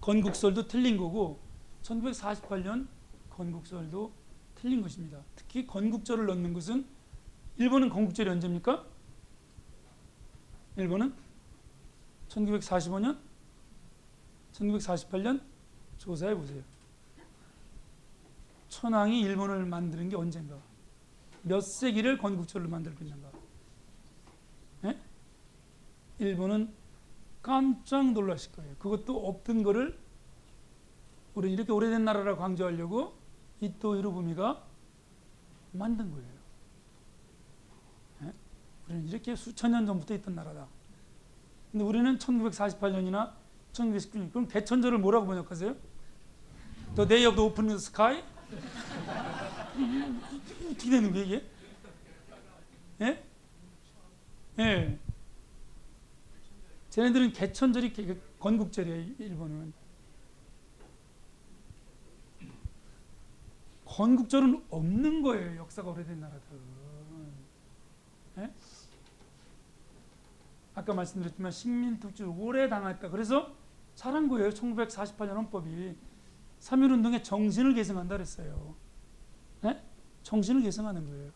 건국설도 0.00 0.66
틀린 0.66 0.96
거고 0.96 1.40
1948년 1.82 2.88
건국설도 3.30 4.12
틀린 4.54 4.82
것입니다. 4.82 5.22
특히 5.36 5.66
건국절을 5.66 6.26
넣는 6.26 6.52
것은 6.52 6.86
일본은 7.56 7.88
건국절이 7.88 8.30
언제입니까? 8.30 8.86
일본은 10.76 11.14
1945년, 12.28 13.18
1948년 14.52 15.42
조사해 15.98 16.34
보세요. 16.34 16.62
천황이 18.72 19.20
일본을 19.20 19.66
만드는 19.66 20.08
게 20.08 20.16
언젠가? 20.16 20.58
몇 21.42 21.60
세기를 21.60 22.16
건국절로 22.16 22.70
만들고 22.70 23.04
있는가? 23.04 23.30
네? 24.80 24.98
일본은 26.18 26.72
깜짝 27.42 28.12
놀라실 28.12 28.52
거예요. 28.52 28.74
그것도 28.78 29.28
없던 29.28 29.62
거를 29.62 29.98
우리 31.34 31.52
이렇게 31.52 31.70
오래된 31.70 32.04
나라라고 32.04 32.40
강조하려고 32.40 33.14
이토 33.60 33.98
히로부미가 33.98 34.64
만든 35.72 36.10
거예요. 36.10 36.32
네? 38.20 38.32
우리는 38.86 39.06
이렇게 39.06 39.36
수천 39.36 39.72
년 39.72 39.84
전부터 39.84 40.14
있던 40.14 40.34
나라다. 40.34 40.66
근데 41.70 41.84
우리는 41.84 42.16
1948년이나 42.16 43.32
1919년 43.72 44.30
그럼 44.30 44.48
대천절을 44.48 44.98
뭐라고 44.98 45.26
번역하세요? 45.26 45.76
The 46.94 47.08
Day 47.08 47.26
of 47.26 47.36
the 47.36 47.50
Open 47.50 47.70
Sky? 47.72 48.31
어떻게 50.70 50.90
되는 50.90 51.12
거예요 51.12 51.26
이게? 51.26 51.46
예? 53.00 53.24
예. 54.58 54.98
쟤네들은 56.90 57.32
개천절이 57.32 57.92
건국절이에요 58.38 59.14
일본은. 59.18 59.72
건국절은 63.86 64.64
없는 64.70 65.22
거예요 65.22 65.60
역사가 65.60 65.90
오래된 65.90 66.20
나라들은. 66.20 66.60
예? 68.38 68.54
아까 70.74 70.94
말씀드렸지만 70.94 71.52
식민특주를 71.52 72.32
오래 72.36 72.68
당했다. 72.68 73.10
그래서 73.10 73.54
잘한 73.94 74.28
거예요 74.28 74.50
1948년 74.50 75.34
헌법이. 75.34 75.96
3.1운동의 76.62 77.24
정신을 77.24 77.74
계승한다 77.74 78.16
그랬어요. 78.16 78.74
네? 79.62 79.82
정신을 80.22 80.62
계승하는 80.62 81.06
거예요. 81.08 81.30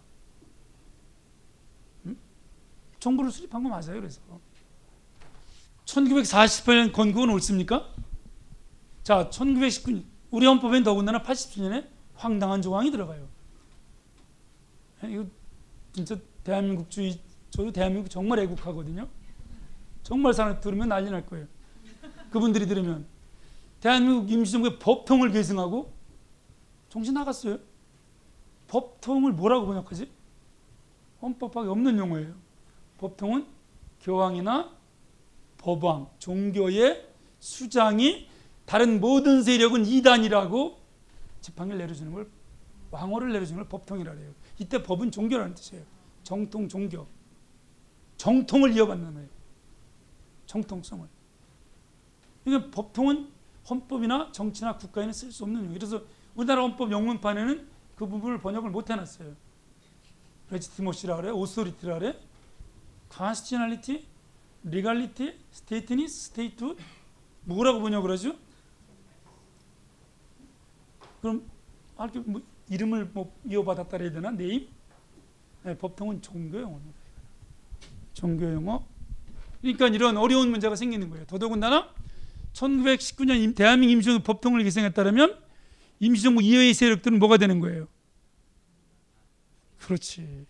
음? 2.07 2.19
정부를 3.01 3.31
수립한 3.31 3.63
거 3.63 3.69
맞아요. 3.69 3.95
그래서 3.95 4.21
1948년 5.85 6.93
건국은 6.93 7.31
옳습니까? 7.31 7.93
자, 9.03 9.29
1919년 9.31 10.05
우리 10.31 10.47
헌법엔 10.47 10.83
더군다나 10.85 11.23
87년에 11.23 11.89
황당한 12.15 12.63
조항이 12.63 12.91
들어가요. 12.91 13.29
네, 15.03 15.13
이거 15.13 15.27
진짜 15.93 16.17
대한민국주의 16.45 17.21
저도 17.51 17.73
대한민국 17.73 18.09
정말 18.09 18.41
애국하거든요. 18.41 19.09
정말 20.03 20.35
사람 20.35 20.61
들으면 20.61 20.89
난리 20.89 21.11
날 21.11 21.27
거예요. 21.27 21.47
그분들이 22.31 22.67
들으면 22.67 23.07
대한민국 23.81 24.31
임시정부의 24.31 24.79
법통을 24.79 25.31
계승하고 25.31 25.93
정신 26.89 27.15
나갔어요. 27.15 27.59
법통을 28.69 29.33
뭐라고 29.33 29.67
번역하지? 29.67 30.11
헌법밖에 31.23 31.69
없는 31.69 31.99
용어예요. 31.99 32.35
법통은 32.99 33.47
교황이나 34.01 34.75
법왕, 35.59 36.11
종교의 36.19 37.07
수장이 37.39 38.29
다른 38.65 39.01
모든 39.01 39.43
세력은 39.43 39.87
이단이라고 39.87 40.79
지팡이를 41.41 41.79
내려주는 41.79 42.13
걸 42.13 42.29
왕호를 42.91 43.33
내려주는 43.33 43.63
걸 43.63 43.69
법통이라 43.69 44.13
해요. 44.13 44.33
이때 44.59 44.83
법은 44.83 45.11
종교라는 45.11 45.55
뜻이에요. 45.55 45.85
정통 46.23 46.69
종교. 46.69 47.07
정통을 48.17 48.75
이어받는 48.77 49.15
거예요. 49.15 49.29
정통성을. 50.47 51.07
그러니까 52.45 52.71
법통은 52.71 53.36
헌법이나 53.69 54.31
정치나 54.33 54.77
국가에는 54.77 55.13
쓸 55.13 55.33
수 55.33 55.45
없는 55.45 55.65
용어. 55.65 55.75
그래서 55.75 56.03
우리나라 56.35 56.63
헌법 56.63 56.93
영문판에는 56.93 57.69
그 57.97 58.07
부분을 58.07 58.39
번역을 58.41 58.71
못 58.71 58.91
해놨어요. 58.91 59.35
레지티모시라 60.51 61.17
그래, 61.17 61.31
오소리티라 61.31 61.99
그래, 61.99 62.21
constitutionality, 63.13 64.07
legality, 64.65 65.39
stateness, 65.53 66.31
statehood 66.31 66.83
뭐라고 67.45 67.81
번역을 67.81 68.11
하죠? 68.13 68.37
그럼 71.21 71.49
이렇게 71.99 72.21
뭐 72.21 72.43
이름을 72.69 73.11
뭐 73.13 73.33
이어받았다 73.45 73.97
해야 73.97 74.13
되나? 74.13 74.31
네임? 74.31 74.69
네, 75.65 75.77
법통은 75.77 76.23
종교 76.23 76.61
용어입니다. 76.61 76.99
종교 78.13 78.53
용어. 78.53 78.85
그러니까 79.61 79.89
이런 79.89 80.17
어려운 80.17 80.51
문제가 80.51 80.77
생기는 80.77 81.11
거예요. 81.11 81.27
더더군다나 81.27 81.93
1919년 82.57 83.55
대한민국 83.55 83.93
임시정부 83.93 84.23
법통을 84.23 84.63
계승했다면 84.65 85.39
임시정부 86.01 86.43
이외의 86.43 86.75
세력들은 86.75 87.19
뭐가 87.19 87.37
되는 87.37 87.61
거예요? 87.61 87.87
그렇지. 89.79 90.47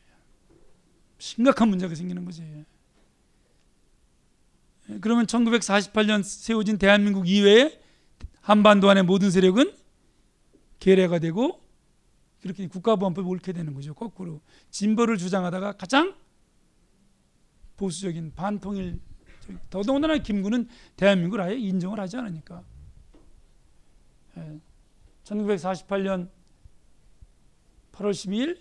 심각한 1.18 1.68
문제가 1.68 1.94
생기는 1.94 2.24
거지. 2.24 2.64
그러면 5.00 5.26
1948년 5.26 6.22
세워진 6.22 6.78
대한민국 6.78 7.28
이외의 7.28 7.80
한반도 8.40 8.88
안의 8.88 9.02
모든 9.02 9.30
세력은 9.30 9.74
계례가 10.78 11.18
되고 11.18 11.60
그렇게 12.40 12.68
국가보안법이 12.68 13.26
옳게 13.26 13.52
되는 13.52 13.74
거죠. 13.74 13.94
거꾸로 13.94 14.40
진보를 14.70 15.16
주장하다가 15.16 15.72
가장 15.72 16.14
보수적인 17.76 18.34
반통일 18.36 19.00
더더군다나 19.70 20.18
김구는 20.18 20.68
대한민국을 20.96 21.40
아예 21.40 21.56
인정을 21.56 21.98
하지 22.00 22.16
않으니까. 22.16 22.64
예. 24.38 24.60
1948년 25.24 26.28
8월 27.92 28.10
12일 28.10 28.58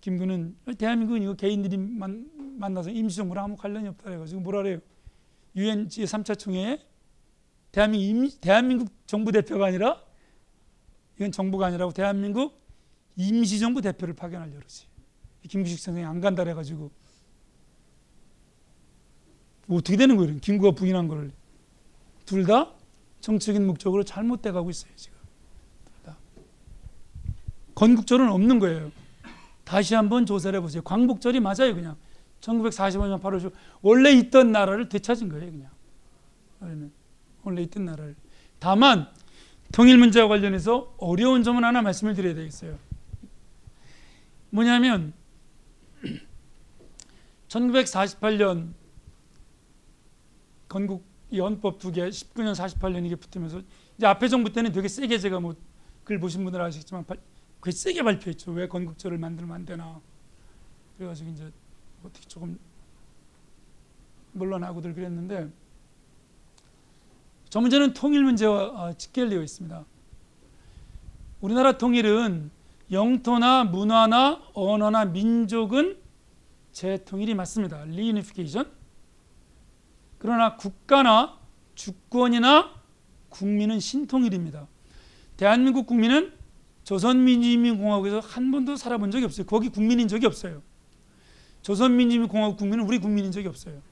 김구는 0.00 0.56
대한민국은 0.76 1.22
이거 1.22 1.34
개인들이 1.34 1.76
만, 1.76 2.28
만나서 2.58 2.90
임시정부랑 2.90 3.44
아무 3.44 3.56
관련이 3.56 3.88
없다 3.88 4.04
그래가지고 4.04 4.40
뭐라 4.40 4.62
그래요? 4.62 4.80
유엔 5.54 5.86
제3차 5.86 6.38
총회에 6.38 6.84
대한민국, 7.70 8.04
임, 8.04 8.30
대한민국 8.40 8.88
정부 9.06 9.32
대표가 9.32 9.66
아니라 9.66 10.02
이건 11.16 11.30
정부가 11.30 11.66
아니라고 11.66 11.92
대한민국 11.92 12.60
임시정부 13.16 13.80
대표를 13.80 14.14
파견하려고 14.14 14.58
그러지. 14.58 14.86
김구식 15.48 15.78
선생이 15.78 16.04
안 16.04 16.20
간다 16.20 16.42
그래가지고 16.44 16.90
뭐 19.66 19.78
어떻게 19.78 19.96
되는 19.96 20.16
거예요? 20.16 20.38
김구가 20.40 20.74
부인한 20.74 21.08
거를 21.08 21.32
둘다 22.26 22.72
정치적인 23.20 23.66
목적으로 23.66 24.04
잘못돼 24.04 24.52
가고 24.52 24.70
있어요 24.70 24.92
지금. 24.96 25.16
둘 25.84 25.94
다. 26.04 26.16
건국절은 27.74 28.28
없는 28.28 28.58
거예요. 28.58 28.90
다시 29.64 29.94
한번 29.94 30.26
조사를 30.26 30.56
해보세요. 30.58 30.82
광복절이 30.82 31.40
맞아요 31.40 31.74
그냥. 31.74 31.96
1945년 32.40 33.20
8월 33.20 33.40
10일 33.40 33.52
원래 33.80 34.10
있던 34.12 34.50
나라를 34.50 34.88
되찾은 34.88 35.28
거예요 35.28 35.50
그냥. 35.50 36.90
원래 37.44 37.62
있던 37.62 37.84
나라를. 37.84 38.16
다만 38.58 39.08
통일 39.72 39.98
문제와 39.98 40.28
관련해서 40.28 40.94
어려운 40.98 41.42
점은 41.42 41.64
하나 41.64 41.82
말씀을 41.82 42.14
드려야 42.14 42.34
되겠어요. 42.34 42.78
뭐냐면 44.50 45.12
1948년 47.48 48.74
건국 50.72 51.04
헌법 51.34 51.78
두 51.78 51.92
개, 51.92 52.08
19년 52.08 52.54
48년 52.54 53.04
이게 53.04 53.16
붙으면서 53.16 53.62
이제 53.96 54.06
앞에 54.06 54.28
정부 54.28 54.52
때는 54.52 54.72
되게 54.72 54.88
세게 54.88 55.18
제가 55.18 55.40
뭐 55.40 55.54
글 56.04 56.18
보신 56.18 56.42
분들 56.44 56.60
아시겠지만 56.60 57.04
그 57.60 57.70
세게 57.70 58.02
발표했죠. 58.02 58.50
왜 58.52 58.66
건국절을 58.66 59.18
만들면 59.18 59.54
안 59.54 59.64
되나. 59.64 60.00
그래가지고 60.96 61.30
이제 61.30 61.52
어떻게 62.04 62.26
조금 62.26 62.58
물러나고들 64.32 64.94
그랬는데 64.94 65.48
저 67.48 67.60
문제는 67.60 67.92
통일 67.92 68.24
문제와 68.24 68.94
직결되어 68.94 69.42
있습니다. 69.42 69.84
우리나라 71.40 71.78
통일은 71.78 72.50
영토나 72.90 73.64
문화나 73.64 74.42
언어나 74.54 75.04
민족은 75.04 75.98
재통일이 76.72 77.34
맞습니다. 77.34 77.84
reunification. 77.84 78.70
그러나 80.22 80.54
국가나 80.56 81.36
주권이나 81.74 82.70
국민은 83.28 83.80
신통일입니다. 83.80 84.68
대한민국 85.36 85.84
국민은 85.88 86.32
조선민주주의공화국에서 86.84 88.20
한 88.20 88.52
번도 88.52 88.76
살아본 88.76 89.10
적이 89.10 89.24
없어요. 89.24 89.46
거기 89.46 89.68
국민인 89.68 90.06
적이 90.06 90.26
없어요. 90.26 90.62
조선민주주의공화국 91.62 92.56
국민은 92.56 92.84
우리 92.84 93.00
국민인 93.00 93.32
적이 93.32 93.48
없어요. 93.48 93.82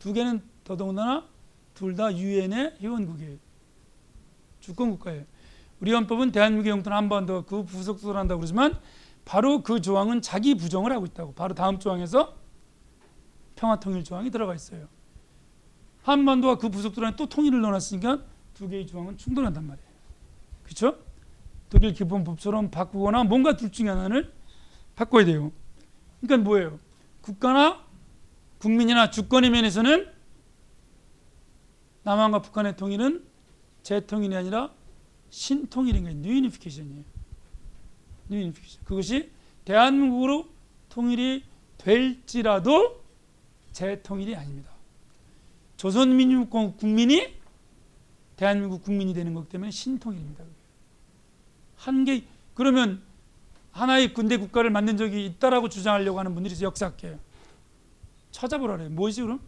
두 0.00 0.12
개는 0.12 0.42
더더군다나 0.64 1.28
둘 1.74 1.94
다 1.94 2.12
유엔의 2.12 2.78
회원국이에요. 2.80 3.36
주권국가예요. 4.58 5.26
우리 5.78 5.92
헌법은 5.92 6.32
대한민국의 6.32 6.70
영토는 6.70 6.96
한반도 6.96 7.44
그 7.44 7.62
부속도를 7.62 8.18
한다고 8.18 8.40
그러지만 8.40 8.76
바로 9.24 9.62
그 9.62 9.80
조항은 9.80 10.22
자기 10.22 10.56
부정을 10.56 10.90
하고 10.90 11.06
있다고. 11.06 11.34
바로 11.34 11.54
다음 11.54 11.78
조항에서 11.78 12.34
평화통일 13.54 14.02
조항이 14.02 14.32
들어가 14.32 14.56
있어요. 14.56 14.88
한반도와 16.08 16.56
그 16.56 16.70
부속도 16.70 17.04
안에 17.04 17.16
또 17.16 17.26
통일을 17.26 17.60
넣어놨으니까 17.60 18.24
두 18.54 18.68
개의 18.68 18.86
조항은 18.86 19.18
충돌한단 19.18 19.66
말이에요. 19.66 19.88
그렇죠? 20.62 20.98
독일 21.68 21.92
기본법처럼 21.92 22.70
바꾸거나 22.70 23.24
뭔가 23.24 23.56
둘 23.56 23.70
중에 23.70 23.88
하나를 23.88 24.32
바꿔야 24.96 25.24
돼요. 25.24 25.52
그러니까 26.20 26.48
뭐예요? 26.48 26.78
국가나 27.20 27.84
국민이나 28.58 29.10
주권의 29.10 29.50
면에서는 29.50 30.10
남한과 32.04 32.40
북한의 32.40 32.76
통일은 32.76 33.24
재통일이 33.82 34.34
아니라 34.34 34.72
신통일인 35.30 36.04
거예요. 36.04 36.18
뉴이니피케이션이에요. 36.18 37.04
뉴이니피케이션. 38.30 38.84
그것이 38.84 39.30
대한민국으로 39.64 40.46
통일이 40.88 41.44
될지라도 41.76 43.04
재통일이 43.72 44.34
아닙니다. 44.34 44.77
조선민주공화국 45.78 46.76
국민이 46.76 47.34
대한민국 48.36 48.82
국민이 48.82 49.14
되는 49.14 49.32
것 49.32 49.48
때문에 49.48 49.70
신통일입니다. 49.70 50.44
한계 51.76 52.24
그러면 52.54 53.00
하나의 53.70 54.12
군대 54.12 54.36
국가를 54.36 54.70
만든 54.70 54.96
적이 54.96 55.24
있다라고 55.26 55.68
주장하려고 55.68 56.18
하는 56.18 56.34
분들이 56.34 56.54
역사학계예요. 56.60 57.18
찾아보라래요. 58.32 58.90
뭐지 58.90 59.22
그럼? 59.22 59.40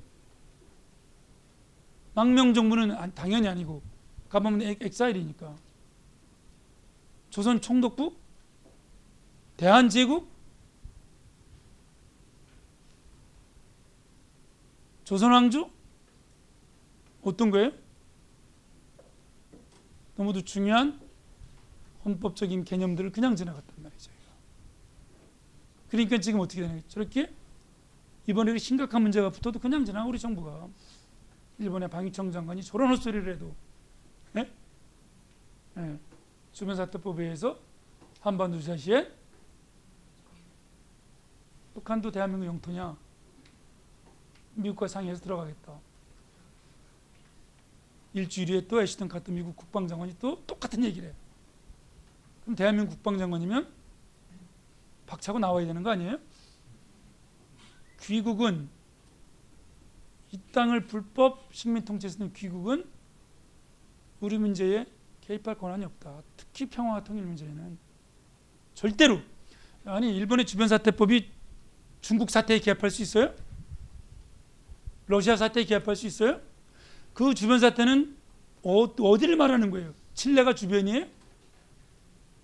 망명 2.14 2.54
정부는 2.54 3.14
당연히 3.14 3.48
아니고 3.48 3.82
가보면 4.28 4.76
엑사일이니까. 4.80 5.54
조선 7.30 7.60
총독부? 7.60 8.14
대한제국? 9.56 10.28
조선왕조? 15.04 15.79
어떤 17.22 17.50
거예요? 17.50 17.72
너무도 20.16 20.42
중요한 20.42 21.00
헌법적인 22.04 22.64
개념들을 22.64 23.12
그냥 23.12 23.36
지나갔단 23.36 23.82
말이죠. 23.82 24.10
그러니까 25.88 26.18
지금 26.18 26.40
어떻게 26.40 26.62
되냐 26.62 26.80
저렇게 26.88 27.32
이번에 28.26 28.56
심각한 28.58 29.02
문제가 29.02 29.30
붙어도 29.30 29.58
그냥 29.58 29.84
지나 29.84 30.04
우리 30.04 30.18
정부가 30.18 30.68
일본의 31.58 31.90
방위청 31.90 32.30
장관이 32.30 32.62
저런 32.62 32.90
헛소리를 32.90 33.34
해도 33.34 33.54
네? 34.32 34.50
네. 35.74 35.98
주변사태법에 36.52 37.24
의해서 37.24 37.58
한반도 38.20 38.56
유사시에 38.58 39.12
북한도 41.74 42.10
대한민국 42.10 42.46
영토냐 42.46 42.96
미국과 44.54 44.88
상의해서 44.88 45.22
들어가겠다. 45.22 45.89
일주일 48.12 48.50
후에 48.50 48.66
또 48.66 48.82
애시턴 48.82 49.08
카트 49.08 49.30
미국 49.30 49.56
국방장관이 49.56 50.16
또 50.18 50.42
똑같은 50.46 50.84
얘기를 50.84 51.10
해. 51.10 51.14
그럼 52.42 52.56
대한민국 52.56 52.94
국방장관이면 52.94 53.68
박차고 55.06 55.38
나와야 55.38 55.66
되는 55.66 55.82
거 55.82 55.90
아니에요? 55.90 56.18
귀국은 58.00 58.68
이 60.32 60.38
땅을 60.52 60.86
불법 60.86 61.48
식민 61.52 61.84
통치했는 61.84 62.32
귀국은 62.32 62.88
우리 64.20 64.38
문제에 64.38 64.86
개입할 65.20 65.58
권한이 65.58 65.84
없다. 65.84 66.22
특히 66.36 66.68
평화와 66.68 67.04
통일 67.04 67.24
문제에는 67.24 67.78
절대로 68.74 69.20
아니 69.84 70.16
일본의 70.16 70.46
주변 70.46 70.68
사태법이 70.68 71.30
중국 72.00 72.30
사태에 72.30 72.58
개입할 72.58 72.90
수 72.90 73.02
있어요? 73.02 73.34
러시아 75.06 75.36
사태에 75.36 75.64
개입할 75.64 75.96
수 75.96 76.06
있어요? 76.06 76.40
그 77.14 77.34
주변 77.34 77.58
사태는 77.58 78.16
어, 78.62 78.84
어디를 78.84 79.36
말하는 79.36 79.70
거예요? 79.70 79.94
칠레가 80.14 80.54
주변이에요? 80.54 81.06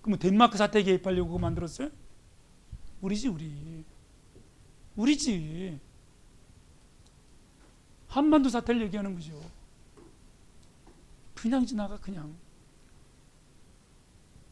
그럼 0.01 0.19
덴마크 0.19 0.57
사태에 0.57 0.83
개입하려고 0.83 1.37
만들었어요? 1.37 1.89
우리지 3.01 3.27
우리 3.27 3.83
우리지 4.95 5.79
한반도 8.07 8.49
사태를 8.49 8.81
얘기하는 8.83 9.13
거죠. 9.13 9.39
그냥 11.35 11.65
지나가 11.65 11.97
그냥 11.97 12.35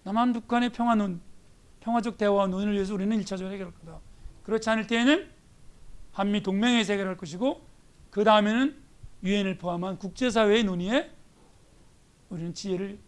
남한 0.03 0.33
북한의 0.33 0.71
평화논 0.71 1.19
평화적 1.79 2.17
대화와 2.17 2.47
논의를 2.47 2.73
위해서 2.73 2.93
우리는 2.93 3.19
1차적으로 3.21 3.51
해결할 3.51 3.73
거다. 3.73 3.99
그렇지 4.43 4.69
않을 4.69 4.87
때에는 4.87 5.31
한미 6.11 6.43
동맹에서 6.43 6.93
해결할 6.93 7.17
것이고 7.17 7.65
그 8.11 8.23
다음에는 8.23 8.84
유엔을 9.25 9.57
포함한 9.57 9.97
국제사회의 9.97 10.63
논의에 10.63 11.11
우리는 12.29 12.53
지혜를 12.53 12.99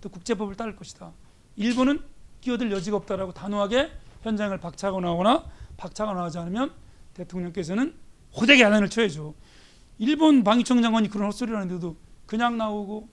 또 0.00 0.08
국제법을 0.08 0.56
따를 0.56 0.74
것이다. 0.76 1.12
일본은 1.56 2.00
끼어들 2.40 2.70
여지가 2.72 2.96
없다라고 2.98 3.32
단호하게 3.32 3.90
현장을 4.22 4.56
박차고 4.58 5.00
나오거나 5.00 5.44
박차가 5.76 6.12
나오지 6.14 6.38
않으면 6.38 6.72
대통령께서는 7.14 7.94
호되게 8.34 8.62
야단을 8.62 8.88
쳐야죠. 8.90 9.34
일본 9.98 10.42
방위청 10.42 10.82
장관이 10.82 11.08
그런 11.08 11.26
헛소리를 11.28 11.56
하는데도 11.56 11.96
그냥 12.26 12.56
나오고 12.56 13.08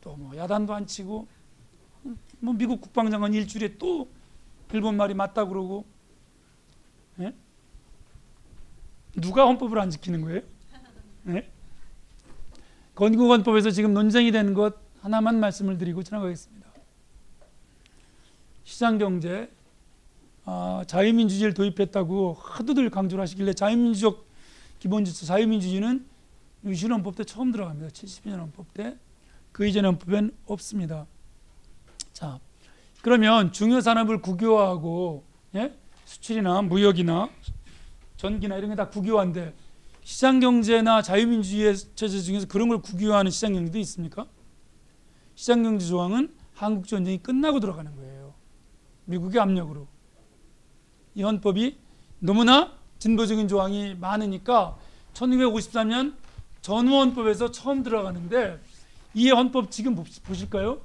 또 0.00 0.16
뭐 0.16 0.34
야단도 0.34 0.72
안 0.72 0.86
치고 0.86 1.28
뭐 2.38 2.54
미국 2.54 2.80
국방장관 2.80 3.34
일주일에 3.34 3.76
또 3.76 4.08
일본 4.72 4.96
말이 4.96 5.12
맞다 5.12 5.44
그러고 5.44 5.84
예? 7.18 7.34
누가 9.16 9.44
헌법을 9.46 9.78
안 9.78 9.90
지키는 9.90 10.22
거예요? 10.22 10.40
예? 11.28 11.49
건국헌법에서 13.00 13.70
지금 13.70 13.94
논쟁이 13.94 14.30
되는 14.30 14.52
것 14.52 14.76
하나만 15.00 15.40
말씀을 15.40 15.78
드리고 15.78 16.02
지나가겠습니다. 16.02 16.68
시장경제 18.64 19.50
아, 20.44 20.84
자유민주주의를 20.86 21.54
도입했다고 21.54 22.36
하도들 22.38 22.90
강조를 22.90 23.22
하시길래 23.22 23.54
자유민주적 23.54 24.26
기본질서 24.80 25.24
자유민주주의는 25.24 26.04
유신헌법 26.66 27.16
때 27.16 27.24
처음 27.24 27.52
들어갑니다. 27.52 27.88
72년 27.88 28.38
헌법 28.38 28.74
때. 28.74 28.98
그 29.50 29.66
이전 29.66 29.86
헌법엔 29.86 30.32
없습니다. 30.46 31.06
자, 32.12 32.38
그러면 33.00 33.50
중요 33.50 33.80
산업을 33.80 34.20
국유화하고 34.20 35.24
예? 35.54 35.74
수출이나 36.04 36.60
무역이나 36.62 37.30
전기나 38.18 38.58
이런 38.58 38.68
게 38.68 38.76
다 38.76 38.90
국유화인데 38.90 39.54
시장 40.10 40.40
경제나 40.40 41.02
자유민주주의 41.02 41.76
체제 41.94 42.20
중에서 42.20 42.44
그런 42.48 42.68
걸 42.68 42.82
국유화하는 42.82 43.30
시장 43.30 43.52
경제도 43.52 43.78
있습니까? 43.78 44.26
시장 45.36 45.62
경제 45.62 45.86
조항은 45.86 46.34
한국 46.52 46.88
전쟁이 46.88 47.22
끝나고 47.22 47.60
들어가는 47.60 47.94
거예요. 47.94 48.34
미국의 49.04 49.40
압력으로. 49.40 49.86
이 51.14 51.22
헌법이 51.22 51.78
너무나 52.18 52.76
진보적인 52.98 53.46
조항이 53.46 53.94
많으니까 53.94 54.76
1953년 55.14 56.16
전후헌법에서 56.60 57.52
처음 57.52 57.84
들어가는데 57.84 58.60
이 59.14 59.30
헌법 59.30 59.70
지금 59.70 59.94
보실까요? 59.94 60.80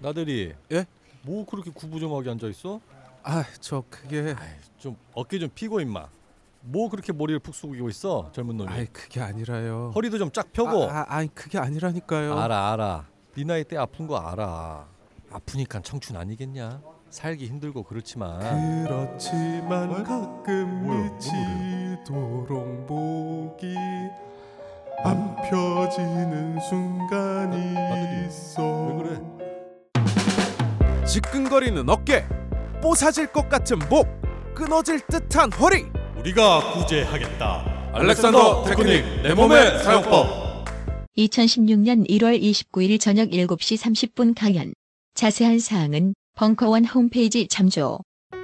나들이 0.00 0.54
예? 0.72 0.86
뭐 1.22 1.46
그렇게 1.46 1.70
구부정하게 1.70 2.30
앉아 2.30 2.48
있어? 2.48 2.80
아, 3.22 3.44
저 3.60 3.84
그게 3.88 4.34
좀 4.76 4.96
어깨 5.14 5.38
좀 5.38 5.48
피고 5.54 5.80
임마. 5.80 6.17
뭐 6.60 6.88
그렇게 6.90 7.12
머리를 7.12 7.38
푹 7.40 7.54
숙이고 7.54 7.88
있어 7.88 8.30
젊은 8.32 8.56
놈이. 8.56 8.68
아이 8.70 8.86
그게 8.86 9.20
아니라요. 9.20 9.92
허리도 9.94 10.18
좀 10.18 10.30
쫙 10.32 10.52
펴고. 10.52 10.84
아, 10.90 11.00
아, 11.00 11.06
아 11.16 11.22
니 11.22 11.34
그게 11.34 11.58
아니라니까요. 11.58 12.38
알아 12.38 12.72
알아. 12.72 13.04
네 13.36 13.44
나이 13.44 13.64
때 13.64 13.76
아픈 13.76 14.06
거 14.06 14.16
알아. 14.18 14.86
아프니까 15.30 15.80
청춘 15.80 16.16
아니겠냐? 16.16 16.80
살기 17.10 17.46
힘들고 17.46 17.84
그렇지만. 17.84 18.38
그렇지만 18.86 19.90
어? 19.90 20.02
가끔 20.02 20.84
뭐야, 20.84 21.10
미치도록 21.12 22.86
목이 22.86 23.74
안 25.04 25.36
펴지는 25.48 26.58
순간이 26.60 27.72
나들이, 27.74 28.26
있어. 28.26 28.62
왜 28.86 28.96
그래? 28.96 29.20
지끈거리는 31.06 31.88
어깨, 31.88 32.26
뽀사질 32.82 33.28
것 33.28 33.48
같은 33.48 33.78
목, 33.88 34.06
끊어질 34.54 35.00
듯한 35.06 35.52
허리. 35.52 35.86
우리가 36.18 36.72
구제하겠다. 36.72 37.90
알렉산더 37.94 38.64
테크닉 38.64 39.22
내 39.22 39.34
몸의 39.34 39.82
사용법. 39.82 40.66
2016년 41.16 42.08
1월 42.08 42.40
29일 42.40 43.00
저녁 43.00 43.30
7시 43.30 43.78
30분 43.78 44.34
강연. 44.36 44.72
자세한 45.14 45.58
사항은 45.58 46.14
벙커원 46.36 46.84
홈페이지 46.84 47.46
참조. 47.48 48.00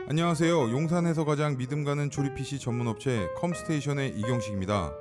안녕하세요. 0.08 0.70
용산에서 0.70 1.24
가장 1.24 1.56
믿음 1.56 1.84
가는 1.84 2.10
조립 2.10 2.34
PC 2.34 2.58
전문 2.58 2.86
업체 2.88 3.26
컴스테이션의 3.38 4.14
이경식입니다. 4.18 4.92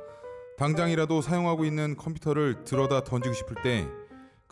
당장이라도 0.58 1.22
사용하고 1.22 1.66
있는 1.66 1.96
컴퓨터를 1.98 2.64
들어다 2.64 3.04
던지고 3.04 3.34
싶을 3.34 3.56
때 3.64 3.88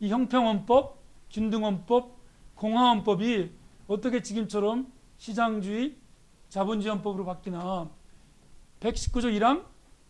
이 0.00 0.08
형평원법, 0.08 0.98
균등원법, 1.30 2.16
공화원법이 2.54 3.50
어떻게 3.86 4.22
지금처럼 4.22 4.92
시장주의, 5.18 5.96
자본주의원법으로 6.48 7.24
바뀌나 7.24 7.90
119조 8.80 9.36
1항 9.38 9.64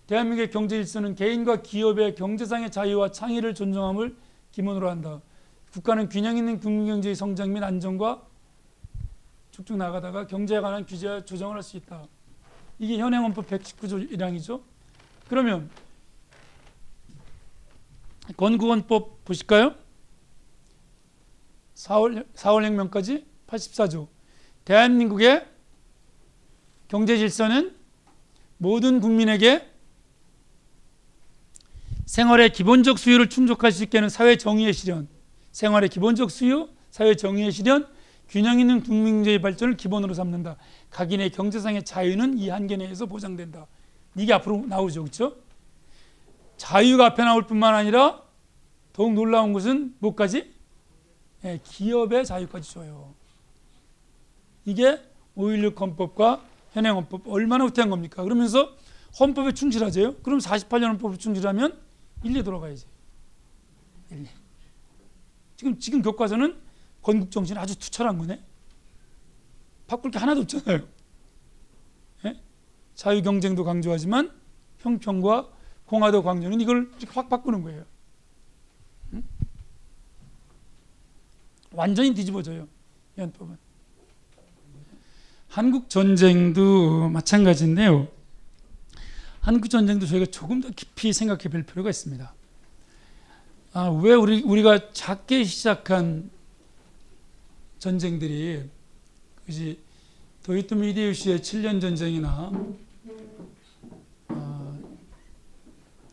대한민국의 0.07 0.51
경제 0.51 0.77
질서는 0.77 1.15
개인과 1.15 1.63
기업의 1.63 2.15
경제상의 2.15 2.71
자유와 2.71 3.11
창의를 3.11 3.55
존중함을 3.55 4.17
기본으로 4.53 4.91
한다. 4.91 5.23
국가는 5.73 6.09
균형 6.09 6.37
있는 6.37 6.61
국민경제의 6.61 7.15
성장 7.15 7.53
및 7.53 7.63
안정과 7.63 8.23
쭉쭉 9.51 9.77
나가다가 9.77 10.27
경제에 10.27 10.61
관한 10.61 10.85
규제와 10.85 11.25
조정을 11.25 11.57
할 11.57 11.63
수 11.63 11.77
있다. 11.77 12.07
이게 12.79 12.99
현행원법 12.99 13.47
119조 13.49 14.11
1항이죠. 14.13 14.61
그러면 15.29 15.71
건국원법 18.37 19.25
보실까요? 19.25 19.75
4월, 21.75 22.27
4월 22.35 22.65
혁명까지 22.65 23.27
84조. 23.47 24.09
대한민국의 24.65 25.47
경제 26.89 27.19
질서는 27.19 27.75
모든 28.57 29.01
국민에게 29.01 29.71
생활의 32.07 32.51
기본적 32.51 32.99
수요를 32.99 33.29
충족할 33.29 33.73
수 33.73 33.83
있게 33.83 33.99
하는 33.99 34.09
사회 34.09 34.37
정의의 34.37 34.73
실현, 34.73 35.09
생활의 35.53 35.89
기본적 35.89 36.31
수요, 36.31 36.69
사회 36.91 37.15
정의의 37.15 37.51
실현, 37.51 37.89
균형 38.29 38.61
있는 38.61 38.83
국민경제의 38.83 39.41
발전을 39.41 39.77
기본으로 39.77 40.15
삼는다. 40.15 40.57
각인의 40.91 41.31
경제상의 41.31 41.85
자유는 41.85 42.39
이 42.39 42.49
한계 42.49 42.77
내에서 42.77 43.07
보장된다. 43.07 43.67
이게 44.17 44.33
앞으로 44.33 44.65
나오죠, 44.67 45.03
그렇죠? 45.03 45.37
자유가 46.57 47.07
앞에 47.07 47.25
나올 47.25 47.47
뿐만 47.47 47.75
아니라 47.75 48.23
더욱 48.93 49.13
놀라운 49.15 49.53
것은 49.53 49.97
뭐까지? 49.99 50.55
예, 51.45 51.61
기업의 51.63 52.25
자유까지 52.25 52.73
줘요. 52.73 53.15
이게 54.65 55.03
5.16 55.37 55.79
헌법과 55.79 56.43
현행 56.73 56.97
헌법 56.97 57.29
얼마나 57.29 57.65
후퇴한 57.65 57.91
겁니까? 57.91 58.23
그러면서 58.23 58.75
헌법에 59.19 59.53
충실하세요. 59.53 60.17
그럼 60.23 60.39
48년 60.39 60.89
헌법에 60.89 61.17
충실하면 61.17 61.79
1, 62.23 62.37
2 62.37 62.43
돌아가야지. 62.43 62.87
1, 64.11 64.23
2. 64.23 64.29
지금 65.57 65.79
지금 65.79 66.03
교과서는 66.03 66.59
건국 67.03 67.31
정신 67.31 67.57
아주 67.59 67.79
투철한 67.79 68.19
거네. 68.19 68.43
바꿀 69.87 70.11
게 70.11 70.19
하나도 70.19 70.41
없잖아요. 70.43 70.89
예? 72.25 72.41
자유 72.95 73.23
경쟁도 73.23 73.65
강조하지만 73.65 74.33
형평과 74.79 75.49
공화도 75.87 76.23
강조는 76.23 76.61
이걸 76.61 76.91
확 77.09 77.29
바꾸는 77.29 77.63
거예요. 77.63 77.85
응? 79.13 79.23
완전히 81.73 82.15
뒤집어져요. 82.15 82.67
이 83.17 83.21
헌법은. 83.21 83.57
한국 85.49 85.89
전쟁도 85.89 87.11
마찬가지인데요. 87.11 88.09
한국 89.41 89.69
전쟁도 89.69 90.07
저희가 90.07 90.27
조금 90.27 90.61
더 90.61 90.71
깊이 90.71 91.13
생각해 91.13 91.45
볼 91.45 91.63
필요가 91.63 91.91
있습니다. 91.91 92.35
아, 93.75 93.89
왜 93.89 94.15
우리 94.15 94.43
우리가 94.43 94.93
작게 94.93 95.45
시작한 95.45 96.31
전쟁들이 97.79 98.69
그지 99.45 99.79
도이토미 100.45 100.89
히데요시의 100.89 101.41
7년 101.41 101.81
전쟁이나 101.81 102.51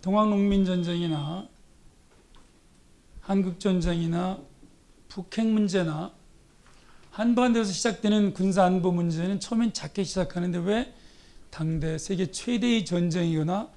동학농민 0.01 0.65
전쟁이나 0.65 1.47
한국 3.19 3.59
전쟁이나 3.59 4.39
북핵 5.07 5.45
문제나 5.45 6.11
한반도에서 7.11 7.71
시작되는 7.71 8.33
군사 8.33 8.63
안보 8.63 8.91
문제는 8.91 9.39
처음엔 9.39 9.73
작게 9.73 10.03
시작하는데 10.03 10.57
왜 10.59 10.93
당대 11.51 11.97
세계 11.99 12.31
최대의 12.31 12.85
전쟁이거나 12.85 13.69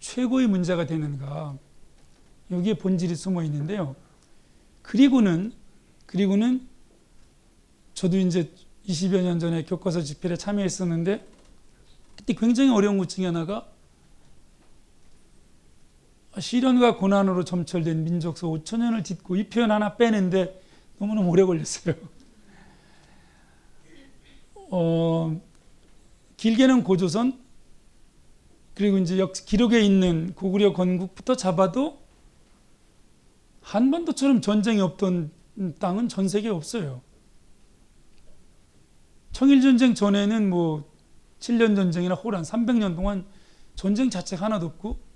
최고의 0.00 0.48
문제가 0.48 0.84
되는가 0.84 1.56
여기에 2.50 2.74
본질이 2.74 3.14
숨어 3.14 3.42
있는데요. 3.44 3.96
그리고는 4.82 5.52
그리고는 6.06 6.66
저도 7.94 8.18
이제 8.18 8.52
20여 8.86 9.22
년 9.22 9.38
전에 9.38 9.64
교과서 9.64 10.02
집필에 10.02 10.36
참여했었는데 10.36 11.26
그때 12.16 12.34
굉장히 12.34 12.70
어려운 12.70 12.98
것 12.98 13.08
중에 13.08 13.26
하나가 13.26 13.66
시련과 16.40 16.96
고난으로 16.96 17.44
점철된 17.44 18.04
민족서 18.04 18.48
5천 18.48 18.78
년을 18.78 19.04
짓고 19.04 19.36
이 19.36 19.48
표현 19.48 19.70
하나 19.70 19.96
빼는데 19.96 20.60
너무너무 20.98 21.30
오래 21.30 21.44
걸렸어요. 21.44 21.94
어, 24.70 25.40
길게는 26.36 26.84
고조선 26.84 27.38
그리고 28.74 28.98
이제 28.98 29.18
역 29.18 29.32
기록에 29.32 29.80
있는 29.80 30.34
고구려 30.34 30.72
건국부터 30.72 31.34
잡아도 31.34 31.98
한반도처럼 33.62 34.40
전쟁이 34.40 34.80
없던 34.80 35.32
땅은 35.78 36.08
전 36.08 36.28
세계에 36.28 36.50
없어요. 36.50 37.02
청일전쟁 39.32 39.94
전에는 39.94 40.48
뭐 40.48 40.90
7년 41.40 41.76
전쟁이나 41.76 42.14
호란 42.14 42.42
300년 42.42 42.94
동안 42.96 43.26
전쟁 43.74 44.10
자체가 44.10 44.46
하나도 44.46 44.66
없고 44.66 45.07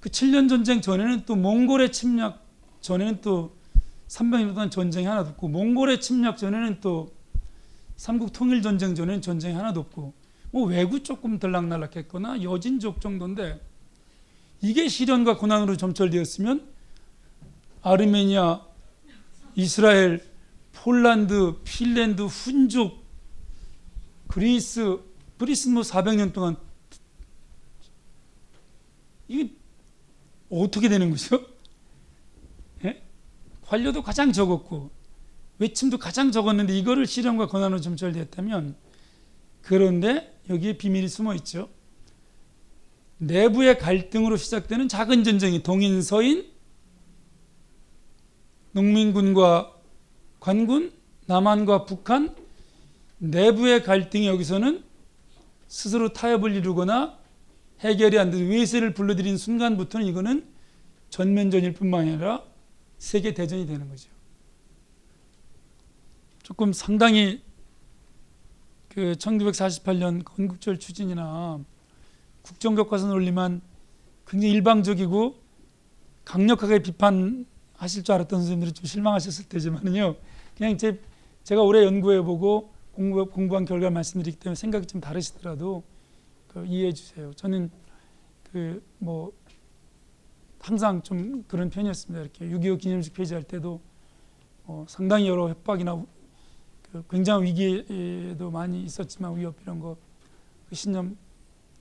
그 0.00 0.08
7년 0.08 0.48
전쟁 0.48 0.80
전에는 0.80 1.24
또 1.26 1.34
몽골의 1.36 1.92
침략 1.92 2.46
전에는 2.80 3.20
또 3.20 3.56
300년 4.08 4.54
동안 4.54 4.70
전쟁이 4.70 5.06
하나도 5.06 5.30
없고 5.30 5.48
몽골의 5.48 6.00
침략 6.00 6.36
전에는 6.36 6.80
또 6.80 7.12
삼국 7.96 8.32
통일 8.32 8.62
전쟁 8.62 8.94
전에는 8.94 9.20
전쟁이 9.20 9.54
하나도 9.54 9.80
없고 9.80 10.14
뭐 10.50 10.66
외구 10.66 11.02
조금 11.02 11.38
들락날락했거나 11.38 12.42
여진족 12.42 13.00
정도인데 13.00 13.60
이게 14.60 14.88
시련과 14.88 15.36
고난으로 15.36 15.76
점철되었으면 15.76 16.66
아르메니아, 17.82 18.60
이스라엘, 19.54 20.24
폴란드, 20.72 21.60
핀란드, 21.64 22.22
훈족, 22.22 23.04
그리스, 24.26 24.98
그리스 25.38 25.68
뭐 25.68 25.82
400년 25.82 26.32
동안 26.32 26.56
이게 29.28 29.57
어떻게 30.50 30.88
되는 30.88 31.10
거죠? 31.10 31.44
예? 32.84 33.02
관료도 33.62 34.02
가장 34.02 34.32
적었고 34.32 34.90
외침도 35.58 35.98
가장 35.98 36.30
적었는데 36.32 36.76
이거를 36.78 37.06
시련과 37.06 37.48
고난으로 37.48 37.80
점철되었다면 37.80 38.76
그런데 39.62 40.40
여기에 40.48 40.78
비밀이 40.78 41.08
숨어 41.08 41.34
있죠. 41.36 41.68
내부의 43.18 43.78
갈등으로 43.78 44.36
시작되는 44.36 44.88
작은 44.88 45.24
전쟁이 45.24 45.62
동인 45.62 46.02
서인 46.02 46.48
농민군과 48.72 49.74
관군 50.38 50.92
남한과 51.26 51.84
북한 51.84 52.34
내부의 53.18 53.82
갈등이 53.82 54.26
여기서는 54.28 54.84
스스로 55.66 56.12
타협을 56.12 56.54
이루거나 56.54 57.17
해결이 57.80 58.18
안 58.18 58.30
되는 58.30 58.48
외세를 58.48 58.94
불러들인 58.94 59.36
순간부터는 59.36 60.06
이거는 60.06 60.46
전면전일 61.10 61.74
뿐만 61.74 62.02
아니라 62.02 62.42
세계 62.98 63.32
대전이 63.34 63.66
되는 63.66 63.88
거죠. 63.88 64.10
조금 66.42 66.72
상당히 66.72 67.42
그 68.88 69.12
1948년 69.12 70.24
건국절 70.24 70.78
추진이나 70.78 71.60
국정교과서 72.42 73.06
논리만 73.08 73.60
굉장히 74.26 74.54
일방적이고 74.54 75.36
강력하게 76.24 76.80
비판하실 76.80 78.02
줄 78.04 78.14
알았던 78.14 78.40
선생님들이 78.40 78.72
좀 78.72 78.86
실망하셨을 78.86 79.48
테지만은요. 79.48 80.16
그냥 80.56 80.76
제, 80.76 81.00
제가 81.44 81.62
오래 81.62 81.84
연구해보고 81.84 82.72
공부, 82.92 83.26
공부한 83.26 83.64
결과 83.64 83.90
말씀드리기 83.90 84.38
때문에 84.38 84.54
생각이 84.56 84.86
좀 84.86 85.00
다르시더라도 85.00 85.82
그 85.82 85.97
이해해 86.64 86.92
주세요. 86.92 87.32
저는 87.34 87.70
그 88.52 88.82
뭐 88.98 89.32
항상 90.60 91.02
좀 91.02 91.44
그런 91.48 91.70
편이었습니다. 91.70 92.20
이렇게 92.20 92.48
6.25 92.48 92.80
기념식 92.80 93.14
폐지할 93.14 93.42
때도 93.44 93.80
어 94.66 94.84
상당히 94.88 95.28
여러 95.28 95.48
협박이나 95.48 96.04
그 96.92 97.04
굉장한 97.10 97.44
위기도 97.44 98.50
많이 98.50 98.82
있었지만 98.82 99.36
위협 99.36 99.56
이런 99.62 99.80
거 99.80 99.96
그 100.68 100.74
신념 100.74 101.16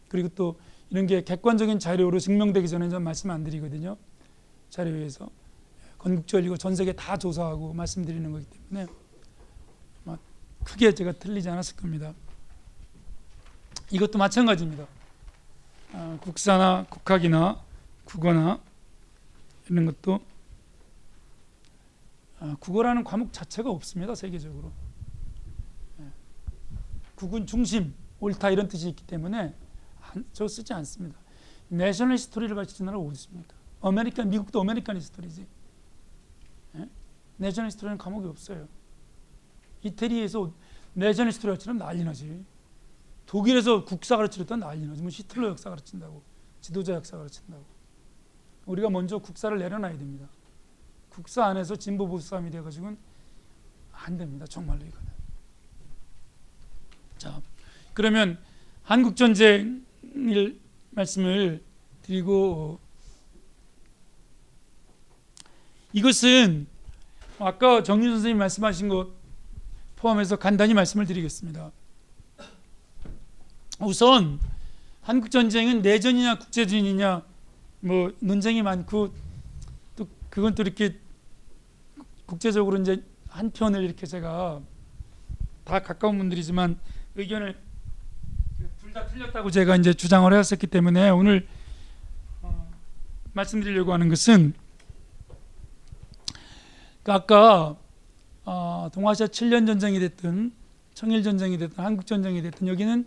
그리고 0.07 0.29
또 0.29 0.57
이런 0.89 1.05
게 1.07 1.21
객관적인 1.23 1.79
자료로 1.79 2.19
증명되기 2.19 2.69
전에 2.69 2.89
좀 2.89 3.03
말씀 3.03 3.29
안 3.29 3.43
드리거든요. 3.43 3.97
자료에서 4.69 5.29
건국절이고 5.97 6.57
전 6.57 6.75
세계 6.75 6.93
다 6.93 7.17
조사하고 7.17 7.73
말씀드리는 7.73 8.31
거기 8.31 8.45
때문에 8.45 8.87
크게 10.63 10.93
제가 10.93 11.13
틀리지 11.13 11.49
않았을 11.49 11.75
겁니다. 11.75 12.13
이것도 13.91 14.17
마찬가지입니다. 14.17 14.85
아, 15.93 16.17
국사나 16.21 16.85
국학이나 16.89 17.63
국어나 18.03 18.59
이런 19.69 19.85
것도 19.85 20.19
아, 22.39 22.55
국어라는 22.59 23.03
과목 23.03 23.31
자체가 23.31 23.69
없습니다 23.71 24.13
세계적으로. 24.13 24.71
예. 26.01 26.05
국은 27.15 27.47
중심, 27.47 27.93
옳다 28.19 28.49
이런 28.49 28.67
뜻이 28.67 28.89
있기 28.89 29.05
때문에 29.07 29.55
안, 30.01 30.25
저 30.33 30.47
쓰지 30.47 30.73
않습니다. 30.73 31.17
national 31.69 32.13
history를 32.15 32.55
가르치는 32.55 32.87
나라가 32.87 33.03
어디 33.03 33.13
있습니까? 33.13 33.55
American 33.81 34.29
미국도 34.29 34.61
American 34.61 34.97
history지. 34.97 35.47
예? 36.75 36.89
national 37.37 37.67
history는 37.67 37.97
과목이 37.97 38.27
없어요. 38.27 38.67
이태리에서 39.83 40.51
national 40.93 41.29
history 41.29 41.51
가르치면 41.51 41.77
난리 41.77 42.03
나지. 42.03 42.45
독일에서 43.27 43.83
국사 43.85 44.17
가르치려다 44.17 44.55
난리 44.55 44.87
나지. 44.87 45.01
뭐 45.01 45.11
히틀러 45.11 45.49
역사 45.49 45.69
가르친다고. 45.69 46.23
지도자 46.61 46.93
역사 46.93 47.17
가르친다고. 47.17 47.63
우리가 48.65 48.89
먼저 48.89 49.19
국사를 49.19 49.55
내려놔야 49.57 49.97
됩니다. 49.97 50.27
국사 51.09 51.45
안에서 51.45 51.75
진보 51.75 52.07
보수 52.07 52.27
싸움이 52.29 52.49
돼가지고는 52.49 52.97
안 53.91 54.17
됩니다. 54.17 54.45
정말로 54.47 54.85
이거는. 54.85 55.07
자, 57.17 57.41
그러면 57.93 58.39
한국 58.83 59.15
전쟁을 59.15 60.59
말씀을 60.91 61.63
드리고 62.03 62.79
이것은 65.91 66.67
아까 67.39 67.83
정윤 67.83 68.11
선생님 68.11 68.37
말씀하신 68.37 68.87
것 68.87 69.09
포함해서 69.95 70.37
간단히 70.37 70.73
말씀을 70.73 71.05
드리겠습니다. 71.05 71.71
우선 73.79 74.39
한국 75.01 75.29
전쟁은 75.31 75.81
내전이냐 75.81 76.39
국제전이냐 76.39 77.21
뭐 77.81 78.11
논쟁이 78.19 78.61
많고 78.63 79.13
또 79.95 80.07
그건 80.29 80.55
또 80.55 80.63
이렇게 80.63 80.99
국제적으로 82.25 82.77
이제 82.77 83.03
한 83.29 83.51
편을 83.51 83.83
이렇게 83.83 84.05
제가 84.05 84.61
다 85.63 85.79
가까운 85.79 86.17
분들이지만 86.17 86.79
의견을 87.15 87.55
둘 88.79 88.93
다 88.93 89.05
틀렸다고 89.05 89.51
제가 89.51 89.75
이제 89.75 89.93
주장을 89.93 90.31
해왔었기 90.31 90.65
때문에 90.67 91.09
오늘 91.09 91.45
어, 92.41 92.67
말씀드리려고 93.33 93.93
하는 93.93 94.09
것은 94.09 94.53
그 97.03 97.11
아까 97.11 97.75
어, 98.43 98.89
동아시아 98.93 99.27
7년 99.27 99.67
전쟁이 99.67 99.99
됐든 99.99 100.51
청일 100.95 101.21
전쟁이 101.21 101.57
됐든 101.59 101.83
한국 101.83 102.07
전쟁이 102.07 102.41
됐든 102.41 102.67
여기는 102.67 103.05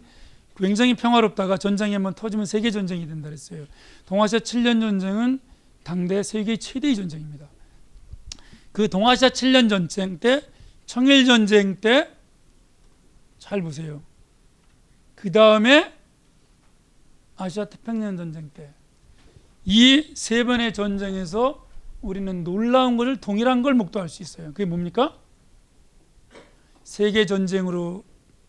굉장히 0.60 0.94
평화롭다가 0.94 1.56
전쟁이 1.56 1.94
한번 1.94 2.14
터지면 2.14 2.46
세계 2.46 2.70
전쟁이 2.70 3.06
된다 3.06 3.28
그랬어요. 3.28 3.66
동아시아 4.06 4.38
7년 4.38 4.80
전쟁은 4.80 5.40
당대 5.82 6.22
세계 6.22 6.56
최대의 6.56 6.94
전쟁입니다. 6.96 7.48
그 8.72 8.88
동아시아 8.88 9.30
7년 9.30 9.68
전쟁 9.68 10.18
때 10.18 10.42
청일 10.86 11.24
전쟁 11.24 11.80
때 11.80 12.08
잘 13.38 13.62
보세요. 13.62 14.02
그 15.14 15.32
다음에 15.32 15.92
아시아 17.36 17.64
태평양 17.64 18.16
전쟁 18.16 18.50
때 18.50 18.70
이 19.64 20.14
세 20.14 20.44
번의 20.44 20.72
전쟁에서 20.72 21.66
우리는 22.02 22.44
놀라운 22.44 22.96
것을 22.96 23.16
동일한 23.18 23.62
걸 23.62 23.74
목도할 23.74 24.08
수 24.08 24.22
있어요. 24.22 24.48
그게 24.48 24.64
뭡니까? 24.64 25.18
세계 26.82 27.26
전쟁으로 27.26 28.04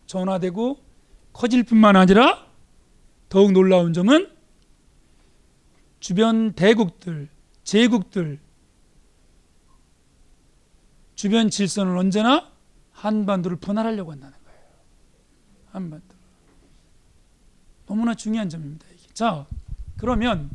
전화되고 0.06 0.78
커질 1.32 1.62
뿐만 1.62 1.96
아니라 1.96 2.46
더욱 3.28 3.52
놀라운 3.52 3.92
점은 3.92 4.30
주변 6.00 6.52
대국들, 6.52 7.28
제국들, 7.62 8.40
주변 11.14 11.48
질서는 11.48 11.96
언제나 11.96 12.50
한반도를 12.90 13.58
분할하려고 13.58 14.10
한다는 14.10 14.36
거예요. 14.44 14.60
한반도. 15.70 16.16
너무나 17.86 18.14
중요한 18.14 18.48
점입니다. 18.48 18.84
이게. 18.92 19.06
자, 19.14 19.46
그러면 19.96 20.50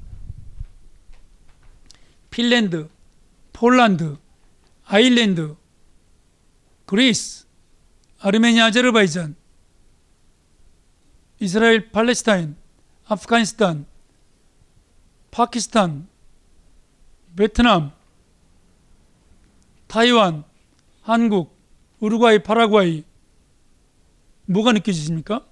핀란드, 2.30 2.90
폴란드, 3.54 4.18
아일랜드, 4.86 5.56
그리스, 6.86 7.48
아르메니아, 8.20 8.66
아제르바이잔, 8.66 9.37
이스라엘, 11.40 11.92
팔레스타인, 11.92 12.56
아프가니스탄, 13.06 13.86
파키스탄, 15.30 16.08
베트남, 17.36 17.92
타이완, 19.86 20.44
한국, 21.02 21.56
우루과이, 22.00 22.42
파라과이 22.44 23.04
뭐가 24.46 24.72
느껴지십니까? 24.74 25.46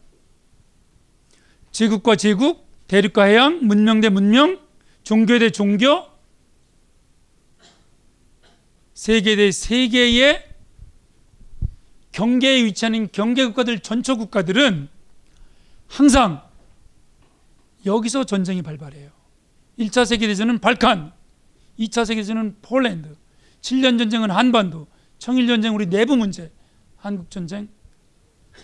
제국과 1.71 2.15
제국, 2.15 2.67
대륙과 2.87 3.23
해양, 3.23 3.59
문명 3.65 4.01
대 4.01 4.09
문명, 4.09 4.59
종교 5.03 5.37
대 5.37 5.51
종교, 5.51 6.07
세계 8.93 9.35
대 9.35 9.51
세계의 9.51 10.43
경계에 12.11 12.63
위치하는 12.63 13.09
경계 13.11 13.45
국가들 13.45 13.79
전처 13.79 14.15
국가들은 14.15 14.94
항상 15.87 16.41
여기서 17.85 18.23
전쟁이 18.23 18.61
발발해요. 18.61 19.11
1차 19.79 20.05
세계대전은 20.05 20.59
발칸, 20.59 21.13
2차 21.79 22.05
세계대전은 22.05 22.57
폴란드, 22.61 23.15
7년 23.61 23.97
전쟁은 23.97 24.31
한반도, 24.31 24.87
청일 25.17 25.47
전쟁 25.47 25.75
우리 25.75 25.87
내부 25.87 26.15
문제, 26.15 26.51
한국 26.97 27.29
전쟁 27.29 27.69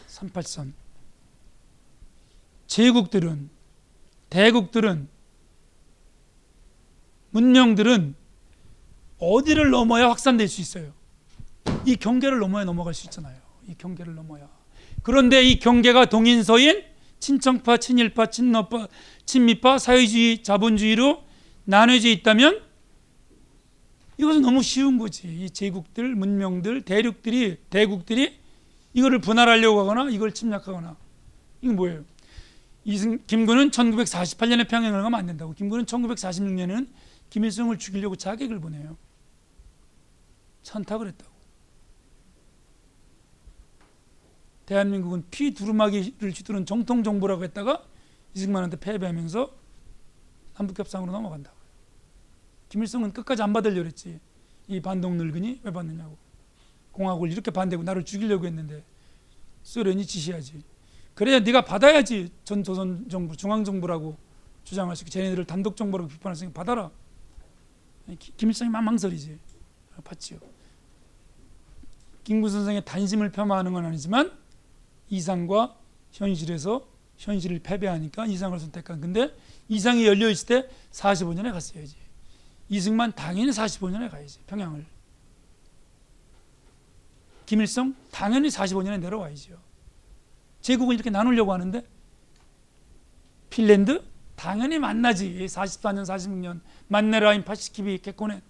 38선. 0.08 0.74
제국들은 2.68 3.50
대국들은 4.30 5.10
문명들은 7.32 8.16
어디를 9.20 9.70
넘어야 9.70 10.10
확산될 10.10 10.48
수 10.48 10.62
있어요. 10.62 10.94
이 11.86 11.96
경계를 11.96 12.40
넘어야 12.40 12.64
넘어갈 12.64 12.94
수 12.94 13.06
있잖아요. 13.06 13.38
이 13.68 13.76
경계를 13.76 14.16
넘어야. 14.16 14.50
그런데 15.04 15.44
이 15.44 15.60
경계가 15.60 16.06
동인서인 16.06 16.91
친정파, 17.22 17.78
친일파, 17.78 18.26
친노파, 18.26 18.88
친미파, 19.26 19.78
사회주의, 19.78 20.44
자본주의로 20.44 21.24
나눠져 21.64 22.10
있다면 22.10 22.62
이것은 24.18 24.42
너무 24.42 24.62
쉬운 24.62 24.98
거지. 24.98 25.28
이 25.28 25.50
제국들, 25.50 26.16
문명들, 26.16 26.82
대륙들이, 26.82 27.58
대국들이 27.70 28.38
이거를 28.94 29.20
분할하려고 29.20 29.80
하거나 29.80 30.10
이걸 30.10 30.34
침략하거나 30.34 30.98
이건 31.62 31.76
뭐예요? 31.76 32.04
이승 32.84 33.20
김구는 33.26 33.70
1948년에 33.70 34.68
평양을 34.68 35.02
가면 35.02 35.20
안 35.20 35.26
된다고. 35.28 35.54
김구는 35.54 35.86
1946년에는 35.86 36.88
김일성을 37.30 37.78
죽이려고 37.78 38.16
자객을 38.16 38.60
보내요. 38.60 38.98
찬탁을 40.64 41.08
했다고. 41.08 41.31
대한민국은 44.72 45.26
피 45.30 45.54
두루마기를 45.54 46.32
쥐두른 46.32 46.66
정통 46.66 47.04
정부라고 47.04 47.44
했다가 47.44 47.84
이승만한테 48.34 48.78
패배하면서 48.80 49.52
남북협상으로 50.58 51.12
넘어간다고. 51.12 51.58
김일성은 52.70 53.12
끝까지 53.12 53.42
안 53.42 53.52
받으려고 53.52 53.86
했지. 53.86 54.22
이 54.70 54.80
반동 54.80 55.18
늙은이 55.18 55.60
왜 55.64 55.74
받느냐고. 55.74 56.18
공화국을 56.94 57.34
이렇게 57.34 57.52
반대고 57.52 57.84
나를 57.84 58.06
죽이려고 58.06 58.46
했는데 58.46 58.86
소련이 59.64 60.06
지시하지. 60.06 60.64
그래야 61.16 61.40
네가 61.40 61.66
받아야지 61.66 62.32
전 62.46 62.64
조선 62.64 63.10
정부 63.10 63.36
중앙 63.36 63.66
정부라고 63.66 64.16
주장할 64.64 64.96
수 64.96 65.04
있고 65.04 65.10
쟤네들을 65.10 65.44
단독 65.48 65.76
정부라고 65.76 66.08
비판할 66.08 66.38
수 66.38 66.46
있고 66.46 66.54
받아라. 66.54 66.92
김일성이 68.38 68.70
망망설이지. 68.70 69.38
받지요. 70.02 70.40
김구 72.24 72.48
선생의 72.48 72.86
단심을 72.86 73.34
폄하하는 73.34 73.74
건 73.74 73.86
아니지만 73.86 74.40
이상과 75.12 75.76
현실에서 76.12 76.88
현실을 77.18 77.60
패배하니까 77.60 78.26
이상을 78.26 78.60
선택한. 78.60 79.00
근데 79.00 79.30
이상이 79.70 80.08
열려 80.08 80.28
있을 80.30 80.48
때 80.48 80.70
45년에 80.92 81.52
갔어야지. 81.52 81.96
이승만 82.70 83.14
당연히 83.14 83.52
45년에 83.52 84.10
가야지. 84.10 84.40
평양을. 84.48 84.86
김일성 87.46 87.94
당연히 88.12 88.48
45년에 88.48 89.00
내려와야죠. 89.00 89.60
제국을 90.62 90.96
이렇게 90.96 91.10
나누려고 91.10 91.54
하는데 91.54 91.86
핀란드 93.50 94.02
당연히 94.36 94.80
만나지. 94.80 95.46
44년, 95.46 96.06
46년 96.06 96.62
만네라인 96.88 97.44
파시키비 97.44 98.00
개콘에 98.00 98.42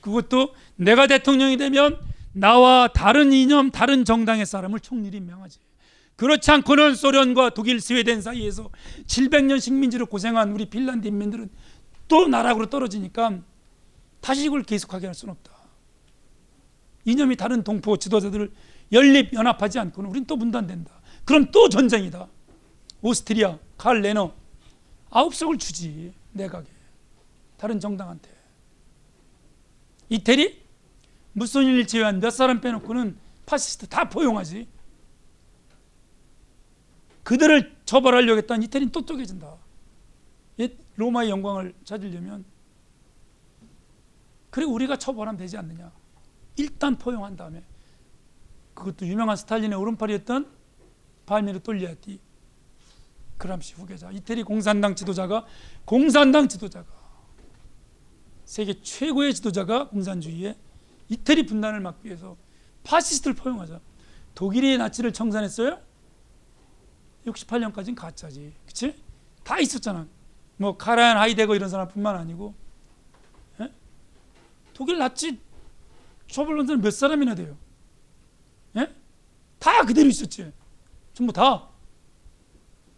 그것도 0.00 0.54
내가 0.76 1.06
대통령이 1.06 1.58
되면 1.58 2.00
나와 2.32 2.88
다른 2.88 3.32
이념, 3.32 3.70
다른 3.70 4.04
정당의 4.04 4.46
사람을 4.46 4.80
총리로 4.80 5.16
임명하지. 5.16 5.58
그렇지 6.16 6.50
않고는 6.50 6.94
소련과 6.94 7.50
독일, 7.50 7.80
스웨덴 7.80 8.22
사이에서 8.22 8.70
700년 9.06 9.60
식민지로 9.60 10.06
고생한 10.06 10.52
우리 10.52 10.66
핀란드 10.66 11.06
인민들은 11.06 11.50
또 12.08 12.26
나락으로 12.26 12.66
떨어지니까 12.70 13.40
다시 14.20 14.46
이걸 14.46 14.62
계속하게 14.62 15.06
할 15.06 15.14
수는 15.14 15.32
없다. 15.32 15.52
이념이 17.04 17.36
다른 17.36 17.62
동포 17.62 17.98
지도자들을 17.98 18.50
연립 18.92 19.32
연합하지 19.32 19.78
않고는 19.78 20.10
우린 20.10 20.24
또 20.24 20.36
분단된다. 20.36 20.90
그럼 21.24 21.50
또 21.52 21.68
전쟁이다. 21.68 22.28
오스트리아, 23.02 23.58
칼 23.76 24.00
레너 24.00 24.32
아홉 25.10 25.34
석을 25.34 25.58
주지 25.58 26.12
내각에 26.32 26.66
다른 27.56 27.78
정당한테. 27.78 28.30
이태리 30.08 30.62
무솔리니를 31.32 31.86
제외한 31.86 32.20
몇 32.20 32.30
사람 32.30 32.60
빼놓고는 32.60 33.18
파시스트 33.44 33.88
다 33.88 34.08
포용하지. 34.08 34.66
그들을 37.26 37.76
처벌하려고 37.84 38.38
했던 38.38 38.62
이태리는 38.62 38.92
또 38.92 39.04
쪼개진다. 39.04 39.56
로마의 40.94 41.28
영광을 41.28 41.74
찾으려면 41.84 42.44
그리고 44.48 44.72
우리가 44.72 44.96
처벌하면 44.96 45.36
되지 45.36 45.58
않느냐. 45.58 45.92
일단 46.56 46.96
포용한 46.96 47.36
다음에 47.36 47.64
그것도 48.74 49.08
유명한 49.08 49.36
스탈린의 49.36 49.76
오른팔이었던 49.76 50.50
팔미로 51.26 51.60
톨리아티 51.60 52.20
그람시 53.38 53.74
후계자 53.74 54.12
이태리 54.12 54.44
공산당 54.44 54.94
지도자가 54.94 55.46
공산당 55.84 56.48
지도자가 56.48 56.86
세계 58.44 58.80
최고의 58.80 59.34
지도자가 59.34 59.88
공산주의에 59.88 60.56
이태리 61.08 61.44
분단을 61.46 61.80
막기 61.80 62.06
위해서 62.06 62.36
파시스트를 62.84 63.34
포용하자 63.34 63.80
독일이 64.36 64.78
나치를 64.78 65.12
청산했어요? 65.12 65.85
68년까지는 67.26 67.94
가짜지 67.94 68.52
그치? 68.66 68.94
다 69.42 69.58
있었잖아 69.58 70.06
뭐 70.56 70.76
카라얀 70.76 71.18
하이데거 71.18 71.54
이런 71.54 71.68
사람뿐만 71.68 72.16
아니고 72.16 72.54
에? 73.60 73.70
독일 74.72 74.98
나치 74.98 75.38
처벌론자는 76.28 76.82
몇 76.82 76.90
사람이나 76.90 77.34
돼요? 77.34 77.56
에? 78.76 78.88
다 79.58 79.84
그대로 79.84 80.08
있었지 80.08 80.52
전부 81.16 81.32
다. 81.32 81.66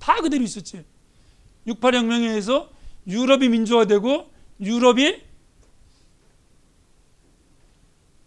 다 0.00 0.16
그대로 0.16 0.42
있었지. 0.42 0.84
68혁명에 1.68 2.22
의해서 2.30 2.68
유럽이 3.06 3.48
민주화되고 3.48 4.28
유럽이 4.60 5.22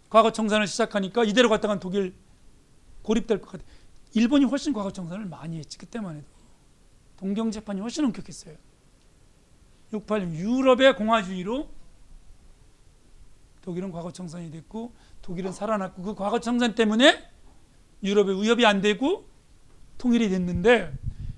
과거 0.08 0.32
청산을 0.32 0.66
시작하니까 0.66 1.24
이대로 1.24 1.50
갔다간 1.50 1.78
독일 1.78 2.14
고립될 3.02 3.42
것 3.42 3.50
같아. 3.50 3.64
일본이 4.14 4.44
훨씬 4.44 4.72
과거 4.72 4.90
청산을 4.90 5.26
많이 5.26 5.58
했지 5.58 5.78
그때만 5.78 6.16
해도 6.16 6.26
동경 7.16 7.50
재판이 7.50 7.80
훨씬 7.80 8.04
엄격했어요. 8.04 8.56
68년 9.92 10.34
유럽의 10.34 10.96
공화주의로 10.96 11.68
독일은 13.62 13.92
과거 13.92 14.12
청산이 14.12 14.50
됐고 14.50 14.92
독일은 15.22 15.52
살아났고 15.52 16.02
그 16.02 16.14
과거 16.14 16.40
청산 16.40 16.74
때문에 16.74 17.22
유럽의 18.02 18.42
위협이 18.42 18.66
안 18.66 18.80
되고 18.80 19.28
통일이 19.98 20.28
됐는데 20.28 20.92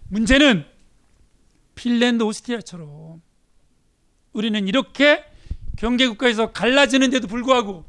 문제는 0.09 0.65
핀란드 1.75 2.23
오스트리아처럼 2.23 3.21
우리는 4.33 4.67
이렇게 4.67 5.25
경제국가에서 5.77 6.53
갈라지는데도 6.53 7.29
불구하고 7.29 7.85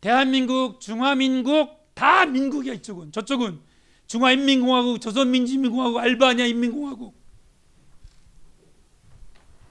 대한민국, 0.00 0.80
중화민국 0.80 1.77
다 1.98 2.24
민국이야 2.24 2.74
이쪽은. 2.74 3.10
저쪽은 3.10 3.58
중화인민공화국, 4.06 5.00
조선민주인민공화국, 5.00 5.98
알바니아 5.98 6.46
인민공화국 6.46 7.18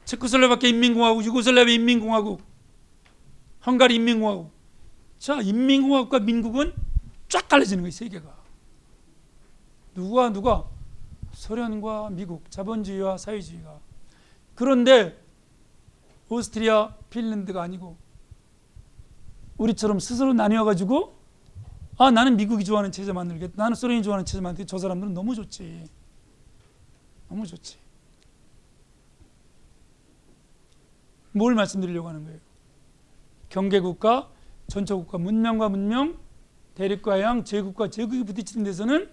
체코슬로바키아 0.04 0.70
인민공화국, 0.70 1.24
유고슬라비아 1.24 1.74
인민공화국, 1.76 2.42
헝가리 3.66 3.96
인민공화국. 3.96 4.52
자 5.20 5.42
인민공화국과 5.42 6.20
민국은 6.20 6.74
쫙 7.30 7.48
갈라지는 7.48 7.84
거예요 7.84 7.92
세계가. 7.92 8.38
누가 9.96 10.30
누가? 10.30 10.66
소련과 11.32 12.10
미국 12.10 12.52
자본주의와 12.52 13.18
사회주의가. 13.18 13.80
그런데 14.54 15.18
오스트리아 16.28 16.94
핀란드가 17.10 17.62
아니고 17.62 17.96
우리처럼 19.58 20.00
스스로 20.00 20.34
나뉘어 20.34 20.66
가지고 20.66 21.17
아 21.98 22.12
나는 22.12 22.38
미국이 22.38 22.64
좋아하는 22.64 22.92
체제 22.92 23.12
만들겠다. 23.12 23.54
나는 23.56 23.76
소련이 23.76 24.04
좋아하는 24.04 24.26
체제 24.26 24.40
만들겠다. 24.40 24.70
저 24.70 24.78
사람들은 24.78 25.14
너무 25.14 25.34
좋지. 25.34 25.86
너무 27.28 27.46
좋지. 27.46 27.78
뭘 31.32 31.56
말씀드리려고 31.56 32.08
하는 32.08 32.24
거예요? 32.24 32.40
경계국가 33.50 34.32
전초국가 34.68 35.18
문명과 35.18 35.70
문명 35.70 36.18
대립과 36.76 37.22
양 37.22 37.44
제국과 37.44 37.90
제국이 37.90 38.24
부딪히는 38.24 38.64
데서는 38.64 39.10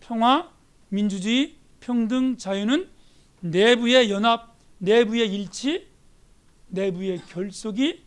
평화, 0.00 0.50
민주주의, 0.88 1.58
평등, 1.80 2.36
자유는 2.36 2.88
내부의 3.40 4.10
연합, 4.10 4.56
내부의 4.78 5.32
일치, 5.34 5.86
내부의 6.68 7.18
결속이 7.28 8.04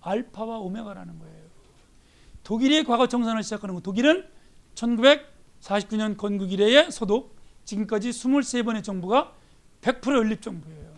알파와 0.00 0.58
오메가라는 0.58 1.18
거예요. 1.18 1.39
독일이 2.50 2.82
과거 2.82 3.06
정산을 3.06 3.44
시작하는 3.44 3.76
거 3.76 3.80
독일은 3.80 4.28
1949년 4.74 6.16
건국 6.16 6.50
이래의 6.50 6.90
소독, 6.90 7.36
지금까지 7.64 8.10
23번의 8.10 8.82
정부가 8.82 9.36
100% 9.82 10.16
연립 10.16 10.42
정부예요. 10.42 10.92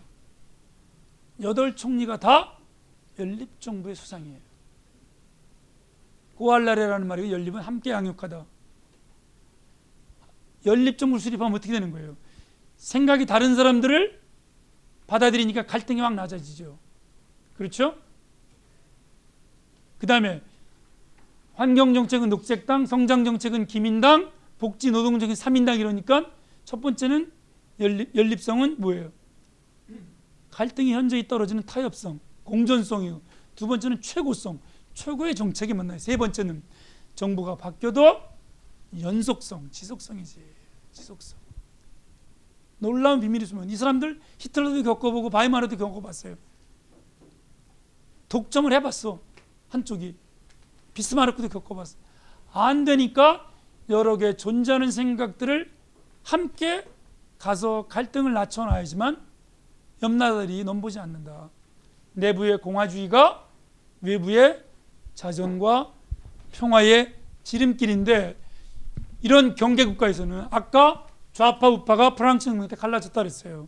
여덟 1.43 1.75
총리가 1.75 2.17
다 2.17 2.57
연립 3.19 3.61
정부의 3.61 3.93
수상이에요. 3.93 4.39
고알라레라는 6.37 7.05
말이 7.05 7.31
연립은 7.31 7.61
함께 7.61 7.91
양육하다. 7.91 8.47
연립 10.65 10.97
정부를 10.97 11.19
수립하면 11.19 11.53
어떻게 11.53 11.71
되는 11.71 11.91
거예요? 11.91 12.17
생각이 12.77 13.27
다른 13.27 13.55
사람들을 13.55 14.19
받아들이니까 15.05 15.67
갈등이 15.67 16.01
확 16.01 16.15
낮아지죠. 16.15 16.79
그렇죠? 17.53 17.95
그 19.99 20.07
다음에 20.07 20.41
환경 21.53 21.93
정책은 21.93 22.29
녹색당, 22.29 22.85
성장 22.85 23.23
정책은 23.23 23.67
기민당, 23.67 24.31
복지 24.57 24.91
노동 24.91 25.13
정책은 25.13 25.35
3인당 25.35 25.79
이러니까 25.79 26.31
첫 26.65 26.81
번째는 26.81 27.31
연립, 27.79 28.15
연립성은 28.15 28.79
뭐예요? 28.79 29.11
갈등이 30.51 30.93
현저히 30.93 31.27
떨어지는 31.27 31.63
타협성, 31.63 32.19
공존성이고 32.43 33.21
두 33.55 33.67
번째는 33.67 34.01
최고성, 34.01 34.59
최고의 34.93 35.35
정책이 35.35 35.73
만나요. 35.73 35.97
세 35.97 36.17
번째는 36.17 36.63
정부가 37.15 37.55
바뀌어도 37.55 38.21
연속성, 38.99 39.69
지속성이지. 39.71 40.39
지속성. 40.91 41.39
놀라운 42.77 43.19
비밀이 43.21 43.43
있으면 43.43 43.69
이 43.69 43.75
사람들 43.75 44.19
히틀러도 44.39 44.83
겪어보고 44.83 45.29
바이마르도 45.29 45.77
겪어봤어요. 45.77 46.35
독점을 48.29 48.71
해봤어. 48.73 49.21
한쪽이. 49.69 50.15
비스마르크도 50.93 51.49
겪어봤어. 51.49 51.97
안 52.51 52.85
되니까 52.85 53.49
여러 53.89 54.17
개 54.17 54.35
존재하는 54.35 54.91
생각들을 54.91 55.71
함께 56.23 56.85
가서 57.37 57.87
갈등을 57.89 58.33
낮춰놔야지만 58.33 59.21
옆나라들이 60.01 60.63
넘보지 60.63 60.99
않는다. 60.99 61.49
내부의 62.13 62.59
공화주의가 62.59 63.47
외부의 64.01 64.63
자전과 65.15 65.91
평화의 66.51 67.15
지름길인데 67.43 68.37
이런 69.21 69.55
경계 69.55 69.85
국가에서는 69.85 70.47
아까 70.51 71.07
좌파 71.31 71.67
우파가 71.69 72.15
프랑스 72.15 72.49
혁명 72.49 72.67
때 72.67 72.75
갈라졌다 72.75 73.13
그랬어요. 73.13 73.67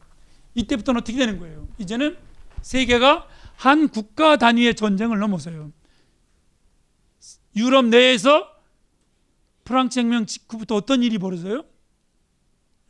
이때부터는 0.54 1.02
어떻게 1.02 1.18
되는 1.18 1.40
거예요? 1.40 1.68
이제는 1.78 2.18
세계가 2.62 3.28
한 3.58 3.90
국가 3.90 4.38
단위의 4.38 4.76
전쟁을 4.76 5.20
넘어서요. 5.20 5.72
유럽 7.56 7.86
내에서 7.86 8.52
프랑스 9.64 10.00
혁명 10.00 10.26
직후부터 10.26 10.76
어떤 10.76 11.04
일이 11.04 11.18
벌어져요? 11.18 11.64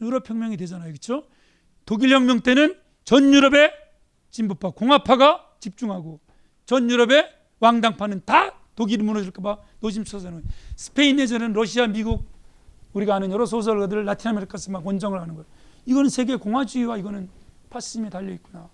유럽 0.02 0.30
혁명이 0.30 0.58
되잖아요. 0.58 0.90
그렇죠? 0.90 1.28
독일 1.86 2.12
혁명 2.12 2.42
때는 2.42 2.78
전 3.04 3.34
유럽의 3.34 3.72
진보파 4.32 4.72
공화파가 4.72 5.56
집중하고 5.60 6.20
전 6.66 6.90
유럽의 6.90 7.32
왕당파는 7.60 8.24
다 8.26 8.60
독일이 8.76 9.04
무너질까 9.04 9.42
봐 9.42 9.58
노심초사는 9.80 10.44
스페인 10.76 11.16
내전은 11.16 11.54
러시아, 11.54 11.88
미국, 11.88 12.26
우리가 12.94 13.16
아는 13.16 13.32
여러 13.32 13.46
소설가들 13.46 14.04
라틴 14.04 14.32
아메리카에서 14.32 14.72
막 14.72 14.86
원정을 14.86 15.22
하는 15.22 15.36
거예요. 15.36 15.48
이거는 15.86 16.10
세계 16.10 16.36
공화주의와 16.36 16.98
이거는 16.98 17.30
파시즘에 17.70 18.10
달려 18.10 18.34
있구나. 18.34 18.70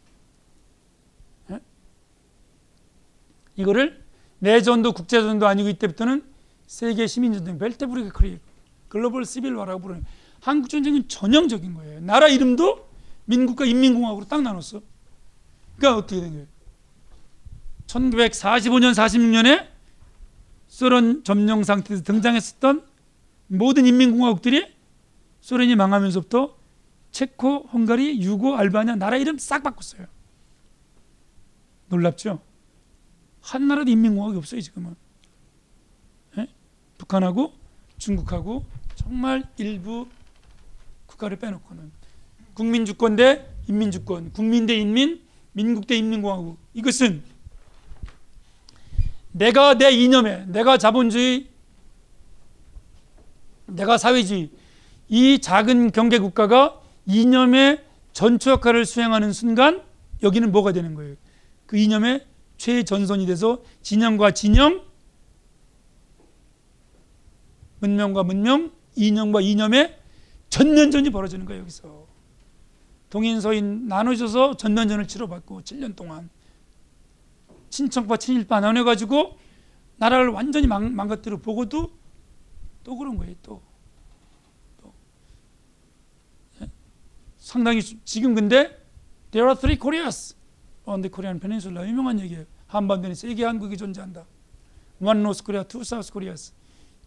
예? 1.51 1.59
이거를 3.55 4.00
내전도 4.41 4.91
국제전도 4.91 5.47
아니고 5.47 5.69
이때부터는 5.69 6.23
세계 6.65 7.05
시민전쟁 7.05 7.59
Weltbürgerkrieg 7.59 8.09
global 8.09 8.39
civil 8.87 9.23
war라고 9.23 9.81
부르는 9.81 10.03
한국 10.41 10.69
전쟁은 10.69 11.07
전형적인 11.07 11.75
거예요. 11.75 12.01
나라 12.01 12.27
이름도 12.27 12.89
민국과 13.25 13.65
인민공화국으로 13.65 14.27
딱 14.27 14.41
나눴어. 14.41 14.81
그러니까 15.77 15.97
어떻게 15.99 16.21
된 16.21 16.31
거예요? 16.31 16.47
1945년 17.85 18.93
46년에 18.93 19.67
소련 20.67 21.23
점령 21.23 21.63
상태에서 21.63 22.03
등장했었던 22.03 22.83
모든 23.47 23.85
인민공화국들이 23.85 24.73
소련이 25.41 25.75
망하면서부터 25.75 26.57
체코, 27.11 27.67
헝가리, 27.73 28.21
유고, 28.21 28.55
알바니아 28.55 28.95
나라 28.95 29.17
이름 29.17 29.37
싹 29.37 29.63
바꿨어요. 29.63 30.07
놀랍죠? 31.89 32.39
한 33.41 33.67
나라도 33.67 33.91
인민공화국이 33.91 34.37
없어요 34.37 34.61
지금은. 34.61 34.95
예? 36.37 36.47
북한하고 36.97 37.53
중국하고 37.97 38.65
정말 38.95 39.43
일부 39.57 40.07
국가를 41.05 41.37
빼놓고는 41.37 41.91
국민주권 42.53 43.15
대 43.15 43.47
인민주권, 43.67 44.33
국민 44.33 44.65
대 44.65 44.75
인민, 44.75 45.21
민국 45.53 45.87
대 45.87 45.97
인민공화국 45.97 46.57
이것은 46.73 47.23
내가 49.31 49.75
내 49.75 49.91
이념에 49.91 50.45
내가 50.47 50.77
자본주의 50.77 51.47
내가 53.65 53.97
사회주의 53.97 54.49
이 55.07 55.39
작은 55.39 55.91
경계 55.91 56.19
국가가 56.19 56.81
이념의 57.05 57.83
전투 58.13 58.49
역할을 58.49 58.85
수행하는 58.85 59.31
순간 59.31 59.81
여기는 60.23 60.51
뭐가 60.51 60.73
되는 60.73 60.93
거예요? 60.95 61.15
그 61.65 61.77
이념의 61.77 62.25
최전선이 62.61 63.25
돼서 63.25 63.63
진영과 63.81 64.29
진영 64.31 64.85
문명과 67.79 68.21
문명 68.21 68.71
이념과 68.95 69.41
이념의 69.41 69.97
전면전이 70.49 71.09
벌어지는 71.09 71.47
거예요 71.47 71.61
여기서 71.61 72.05
동인서인 73.09 73.87
나눠져서 73.87 74.57
전면전을 74.57 75.07
치러봤고 75.07 75.63
7년 75.63 75.95
동안 75.95 76.29
친척과 77.71 78.17
친일파 78.17 78.59
나눠 78.59 78.83
가지고 78.83 79.39
나라를 79.97 80.29
완전히 80.29 80.67
망, 80.67 80.93
망가뜨려 80.93 81.37
보고도 81.37 81.91
또 82.83 82.95
그런 82.95 83.17
거예요 83.17 83.33
또, 83.41 83.63
또. 84.79 84.93
예? 86.61 86.69
상당히 87.37 87.81
지금 87.81 88.35
근데 88.35 88.79
There 89.31 89.49
are 89.49 89.59
three 89.59 89.79
Koreas 89.79 90.35
the 90.99 91.09
Korean 91.09 91.39
Peninsula 91.39 91.87
유명한 91.87 92.19
얘기예요 92.19 92.45
한반도에 92.67 93.13
세계 93.13 93.45
한국이 93.45 93.77
존재한다 93.77 94.25
One 94.99 95.19
North 95.19 95.43
Korea, 95.43 95.65
two 95.65 95.81
South 95.81 96.11
Koreas 96.11 96.53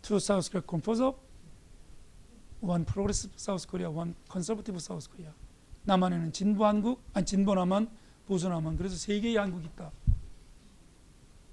Two 0.01 0.16
South 0.16 0.51
Korea 0.51 0.64
composed 0.66 1.05
of 1.05 1.16
One 2.61 2.85
Progressive 2.85 3.35
South 3.37 3.68
Korea, 3.68 3.91
One 3.91 4.14
Conservative 4.30 4.78
South 4.80 5.09
Korea 5.11 5.32
남한에는 5.85 6.32
진보 6.32 6.64
한국, 6.64 7.03
아니 7.12 7.26
진보 7.26 7.55
남한, 7.55 7.91
보수 8.26 8.49
남한 8.49 8.78
그래서 8.78 8.97
세 8.97 9.20
개의 9.20 9.37
한국이 9.37 9.66
있다 9.66 9.93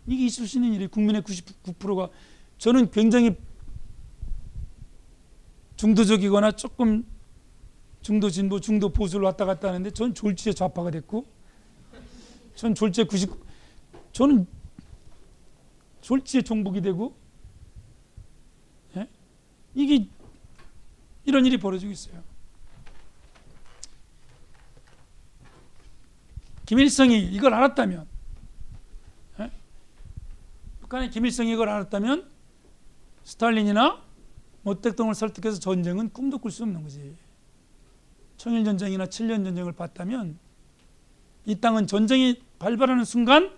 이게 0.07 0.25
있을 0.25 0.47
수 0.47 0.57
있는 0.57 0.73
일이 0.73 0.87
국민의 0.87 1.21
99%가 1.21 2.09
저는 2.57 2.91
굉장히 2.91 3.35
중도적이거나 5.75 6.51
조금 6.53 7.05
중도 8.01 8.29
진보 8.29 8.59
중도 8.59 8.89
보수를 8.89 9.25
왔다 9.25 9.45
갔다 9.45 9.69
하는데 9.69 9.89
전 9.91 10.13
졸지에 10.13 10.53
좌파가 10.53 10.91
됐고 10.91 11.25
전 12.55 12.75
졸지에 12.75 13.05
90 13.05 13.31
저는 14.11 14.47
졸지에 16.01 16.41
종북이 16.41 16.81
되고 16.81 17.15
예? 18.97 19.07
이게 19.73 20.07
이런 21.25 21.45
일이 21.45 21.57
벌어지고 21.57 21.91
있어요. 21.91 22.23
김일성이 26.65 27.19
이걸 27.19 27.53
알았다면 27.53 28.07
예? 29.39 29.51
북한의 30.81 31.09
김일성이 31.09 31.53
이걸 31.53 31.69
알았다면 31.69 32.29
스탈린이나 33.23 34.01
모택동을 34.63 35.15
설득해서 35.15 35.59
전쟁은 35.59 36.09
꿈도 36.09 36.37
꿀 36.37 36.51
수 36.51 36.63
없는 36.63 36.83
거지. 36.83 37.15
청일전쟁이나 38.37 39.05
7년 39.05 39.43
전쟁을 39.45 39.73
봤다면 39.73 40.39
이 41.45 41.55
땅은 41.55 41.87
전쟁이 41.87 42.41
발발하는 42.59 43.03
순간 43.05 43.51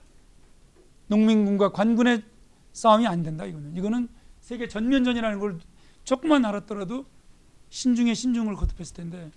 농민군과 1.08 1.72
관군의 1.72 2.24
싸움이 2.72 3.06
안 3.08 3.24
된다 3.24 3.46
이거는. 3.46 3.76
이거는 3.76 4.08
세계 4.40 4.68
전면전이라는 4.68 5.40
걸 5.40 5.60
조금만 6.04 6.46
알았더라도 6.46 7.06
신중에 7.70 8.14
신중을 8.14 8.56
거듭했을 8.56 8.96
텐데 8.96 9.32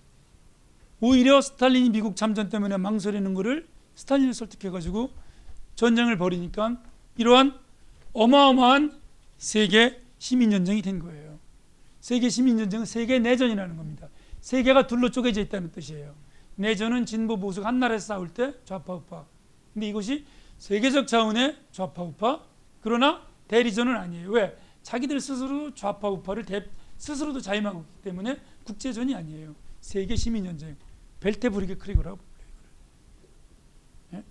오히려 1.00 1.40
스탈린이 1.40 1.90
미국 1.90 2.16
참전 2.16 2.48
때문에 2.48 2.76
망설이는 2.76 3.34
것을 3.34 3.66
스탈린을 3.94 4.34
설득해 4.34 4.70
가지고 4.70 5.10
전쟁을 5.74 6.16
벌이니까 6.16 6.80
이러한 7.16 7.58
어마어마한 8.12 8.98
세계 9.38 10.02
시민 10.18 10.50
전쟁이 10.50 10.80
된 10.82 10.98
거예요. 10.98 11.38
세계 12.00 12.28
시민 12.28 12.56
전쟁은 12.56 12.86
세계 12.86 13.18
내전이라는 13.18 13.76
겁니다. 13.76 14.08
세계가 14.40 14.86
둘로 14.86 15.10
쪼개져 15.10 15.40
있다는 15.42 15.72
뜻이에요. 15.72 16.14
내전은 16.56 17.06
진보 17.06 17.38
보수 17.38 17.64
한 17.64 17.78
나라에서 17.78 18.06
싸울 18.06 18.28
때 18.28 18.54
좌파 18.64 18.94
우파. 18.94 19.24
근데 19.72 19.88
이것이 19.88 20.26
세계적 20.58 21.06
차원의 21.06 21.56
좌파 21.70 22.02
우파. 22.02 22.42
그러나 22.80 23.22
대리전은 23.48 23.94
아니에요. 23.94 24.30
왜? 24.30 24.56
자기들 24.82 25.20
스스로 25.20 25.74
좌파 25.74 26.08
우파를 26.08 26.44
대, 26.44 26.64
스스로도 26.96 27.40
자임하고 27.40 27.80
있기 27.80 28.02
때문에 28.02 28.40
국제전이 28.64 29.14
아니에요. 29.14 29.54
세계 29.80 30.16
시민전쟁. 30.16 30.76
벨테 31.20 31.48
브리게 31.48 31.76
크리그라고 31.76 32.18
예? 34.12 34.22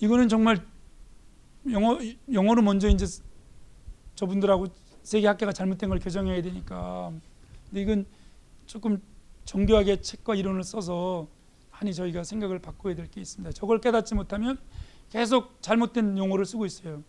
이거는 0.00 0.28
정말 0.28 0.66
영어 1.70 1.98
영어로 2.32 2.62
먼저 2.62 2.88
이제 2.88 3.06
저분들하고 4.14 4.66
세계 5.02 5.26
학계가 5.26 5.52
잘못된 5.52 5.88
걸 5.88 5.98
교정해야 5.98 6.40
되니까 6.42 7.12
근데 7.68 7.82
이건 7.82 8.06
조금 8.66 9.00
정교하게 9.50 10.00
책과 10.00 10.36
이론을 10.36 10.62
써서 10.62 11.26
많이 11.72 11.92
저희가 11.92 12.22
생각을 12.22 12.60
바꿔야 12.60 12.94
될 12.94 13.08
게 13.08 13.20
있습니다. 13.20 13.50
저걸 13.50 13.80
깨닫지 13.80 14.14
못하면 14.14 14.58
계속 15.10 15.60
잘못된 15.60 16.16
용어를 16.18 16.44
쓰고 16.46 16.66
있어요. 16.66 17.02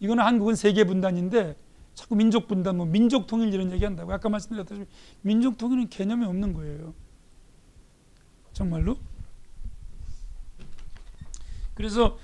이거는 0.00 0.24
한국은 0.24 0.54
세계 0.54 0.84
분단인데 0.84 1.54
자꾸 1.94 2.16
민족 2.16 2.48
분단, 2.48 2.78
뭐 2.78 2.86
민족 2.86 3.26
통일 3.26 3.52
이런 3.52 3.70
얘기 3.72 3.84
한다고 3.84 4.10
아까 4.10 4.30
말씀드렸다시피 4.30 4.86
민족 5.20 5.58
통일은 5.58 5.90
개념이 5.90 6.24
없는 6.24 6.54
거예요. 6.54 6.94
정말로. 8.54 8.96
그래서 11.74 12.18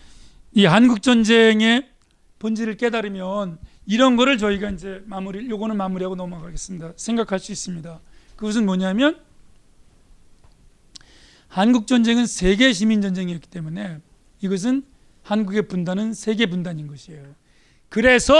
이 0.55 0.65
한국 0.65 1.03
전쟁의 1.03 1.91
본질을 2.39 2.79
깨달으면 2.79 3.59
이런 3.85 4.17
거를 4.17 4.39
저희가 4.39 4.71
이제 4.71 5.03
마무리, 5.05 5.51
요거는 5.51 5.77
마무리하고 5.77 6.17
넘어가겠습니다. 6.17 6.95
생각할 6.97 7.39
수 7.39 7.53
있습니다. 7.53 8.01
그것은 8.37 8.65
뭐냐면 8.65 9.28
한국 11.49 11.87
전쟁은 11.87 12.27
세계 12.27 12.73
시민 12.73 13.01
전쟁이었기 13.01 13.49
때문에 13.49 14.01
이것은 14.41 14.85
한국의 15.23 15.69
분단은 15.69 16.15
세계 16.15 16.47
분단인 16.47 16.87
것이에요. 16.87 17.35
그래서 17.89 18.35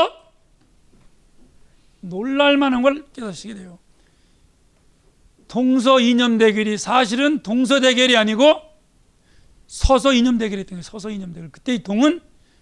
놀랄만한 2.01 2.83
걸 2.83 3.07
깨닫시게 3.13 3.55
돼요. 3.55 3.79
동서 5.49 5.99
이념 5.99 6.39
대결이 6.39 6.77
사실은 6.77 7.43
동서 7.43 7.81
대결이 7.81 8.17
아니고 8.17 8.61
서서 9.67 10.13
이념 10.13 10.39
대결이었던 10.39 10.77
거예요. 10.77 10.83
서서 10.83 11.11
이념 11.11 11.33
대결. 11.33 11.51
그때 11.51 11.75
이 11.75 11.83
동은 11.83 12.21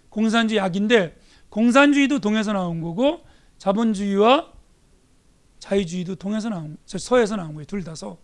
공산주의 0.09 0.57
약인데 0.57 1.19
공산주의도 1.49 2.19
동에서 2.19 2.53
나온 2.53 2.81
거고 2.81 3.25
자본주의와 3.57 4.51
자유주의도 5.59 6.15
동에서 6.15 6.49
나온 6.49 6.77
서에서 6.85 7.35
나온 7.35 7.53
거예요. 7.53 7.65
둘 7.65 7.83
다서 7.83 8.17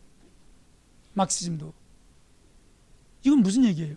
막시즘도 1.14 1.74
이건 3.26 3.40
무슨 3.40 3.64
얘기예요? 3.66 3.96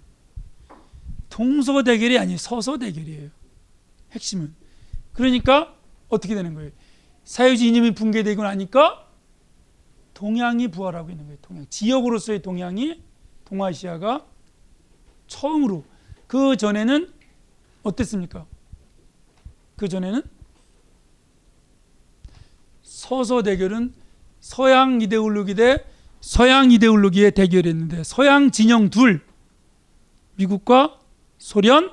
동서 1.29 1.83
대결이 1.83 2.19
아니 2.19 2.39
서서 2.39 2.79
대결이에요. 2.79 3.31
핵심은 4.13 4.55
그러니까 5.13 5.75
어떻게 6.09 6.35
되는 6.35 6.55
거예요? 6.55 6.71
사회주의 7.25 7.71
이념이 7.71 7.95
붕괴되고 7.95 8.43
나니까 8.43 9.09
동양이 10.15 10.69
부활하고 10.69 11.11
있는 11.11 11.27
거예요. 11.27 11.39
동양 11.43 11.67
지역으로서의 11.69 12.41
동양이 12.41 13.03
동아시아가 13.45 14.27
처음으로 15.27 15.85
그 16.27 16.57
전에는 16.57 17.13
어땠습니까? 17.83 18.47
그 19.77 19.89
전에는 19.89 20.23
서서 22.83 23.43
대결은 23.43 23.93
서양 24.41 25.01
이데올로기 25.03 25.55
대 25.55 25.85
서양 26.21 26.71
이데올로기의 26.73 27.33
대결이었는데 27.33 28.05
서양 28.05 28.51
진영 28.51 28.91
둘 28.91 29.25
미국과 30.37 30.99
소련 31.39 31.91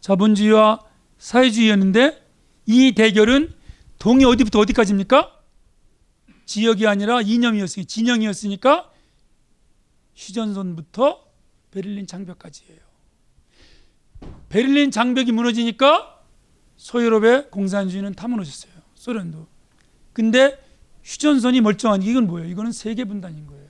자본주의와 0.00 0.80
사회주의였는데 1.18 2.26
이 2.66 2.92
대결은 2.92 3.52
동이 3.98 4.24
어디부터 4.24 4.58
어디까지입니까? 4.60 5.38
지역이 6.46 6.86
아니라 6.86 7.20
이념이었으니 7.20 7.86
진영이었으니까 7.86 8.90
휴전선부터 10.16 11.24
베를린 11.70 12.06
장벽까지예요. 12.06 12.80
베를린 14.48 14.90
장벽이 14.90 15.32
무너지니까 15.32 16.22
소유럽의 16.76 17.50
공산주의는 17.50 18.14
다 18.14 18.26
무너졌어요. 18.26 18.72
소련도. 18.94 19.46
근데 20.12 20.58
휴전선이 21.04 21.60
멀쩡한 21.60 22.02
이건 22.02 22.26
뭐예요? 22.26 22.48
이거는 22.48 22.72
세계 22.72 23.04
분단인 23.04 23.46
거예요. 23.46 23.68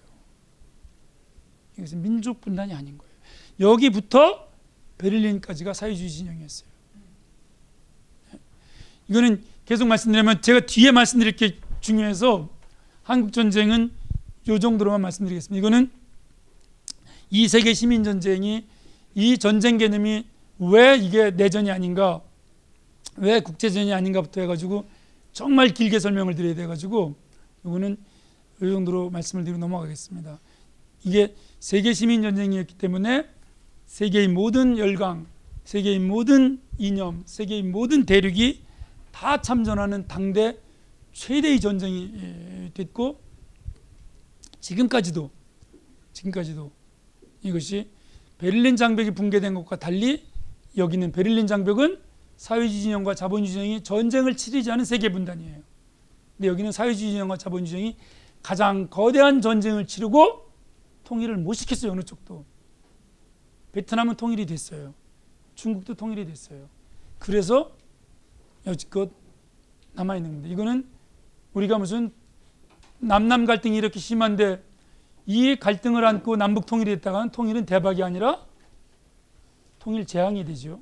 이것은 1.78 2.02
민족 2.02 2.40
분단이 2.40 2.74
아닌 2.74 2.98
거예요. 2.98 3.12
여기부터 3.60 4.48
베를린까지가 4.98 5.72
사회주의 5.72 6.10
진영이었어요. 6.10 6.68
이거는 9.08 9.42
계속 9.64 9.86
말씀드리면 9.88 10.42
제가 10.42 10.60
뒤에 10.66 10.92
말씀드릴 10.92 11.36
게 11.36 11.56
중요해서 11.80 12.48
한국 13.02 13.32
전쟁은 13.32 13.90
요 14.48 14.58
정도로만 14.58 15.00
말씀드리겠습니다. 15.00 15.58
이거는 15.58 15.90
이 17.30 17.48
세계 17.48 17.74
시민 17.74 18.04
전쟁이 18.04 18.66
이 19.14 19.38
전쟁 19.38 19.78
개념이 19.78 20.26
왜 20.58 20.96
이게 20.96 21.30
내전이 21.30 21.70
아닌가, 21.70 22.20
왜 23.16 23.40
국제전이 23.40 23.92
아닌가부터 23.92 24.40
해가지고 24.42 24.86
정말 25.32 25.68
길게 25.68 25.98
설명을 25.98 26.34
드려야 26.34 26.54
돼가지고 26.54 27.16
이거는 27.64 27.96
이 28.62 28.70
정도로 28.70 29.10
말씀을 29.10 29.44
드리고 29.44 29.58
넘어가겠습니다. 29.58 30.40
이게 31.04 31.34
세계 31.58 31.92
시민 31.92 32.22
전쟁이었기 32.22 32.74
때문에 32.74 33.26
세계의 33.86 34.28
모든 34.28 34.76
열강, 34.78 35.26
세계의 35.64 35.98
모든 35.98 36.60
이념, 36.78 37.22
세계의 37.26 37.62
모든 37.62 38.04
대륙이 38.04 38.62
다 39.12 39.40
참전하는 39.40 40.06
당대 40.08 40.58
최대의 41.12 41.60
전쟁이 41.60 42.70
됐고 42.74 43.20
지금까지도 44.60 45.30
지금까지도 46.12 46.70
이것이 47.42 47.90
베를린 48.38 48.76
장벽이 48.76 49.12
붕괴된 49.12 49.54
것과 49.54 49.76
달리 49.76 50.24
여기는 50.76 51.12
베를린 51.12 51.46
장벽은 51.46 51.98
사회주의 52.40 52.80
진영과 52.80 53.14
자본주의 53.14 53.52
진영이 53.52 53.82
전쟁을 53.82 54.34
치르지 54.34 54.70
않은 54.70 54.86
세계 54.86 55.12
분단이에요. 55.12 55.60
근데 56.38 56.48
여기는 56.48 56.72
사회주의 56.72 57.10
진영과 57.10 57.36
자본주의 57.36 57.68
진영이 57.68 57.96
가장 58.42 58.88
거대한 58.88 59.42
전쟁을 59.42 59.86
치르고 59.86 60.50
통일을 61.04 61.36
못 61.36 61.52
시켰어요. 61.52 61.92
어느 61.92 62.02
쪽도. 62.02 62.46
베트남은 63.72 64.16
통일이 64.16 64.46
됐어요. 64.46 64.94
중국도 65.54 65.92
통일이 65.92 66.24
됐어요. 66.24 66.66
그래서 67.18 67.72
여지껏 68.66 69.10
남아 69.92 70.16
있는 70.16 70.30
겁니다. 70.30 70.50
이거는 70.50 70.88
우리가 71.52 71.76
무슨 71.76 72.10
남남 73.00 73.44
갈등이 73.44 73.76
이렇게 73.76 74.00
심한데 74.00 74.64
이 75.26 75.56
갈등을 75.56 76.06
안고 76.06 76.36
남북 76.36 76.64
통일이 76.64 76.90
됐다가는 76.92 77.32
통일은 77.32 77.66
대박이 77.66 78.02
아니라 78.02 78.46
통일 79.78 80.06
재앙이 80.06 80.46
되죠. 80.46 80.80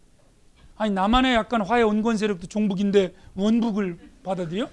아니 0.78 0.92
남한의 0.92 1.34
약간 1.34 1.60
화해 1.60 1.82
온건 1.82 2.16
세력도 2.16 2.46
종북인데 2.46 3.12
원북을 3.34 3.98
받아들여? 4.22 4.70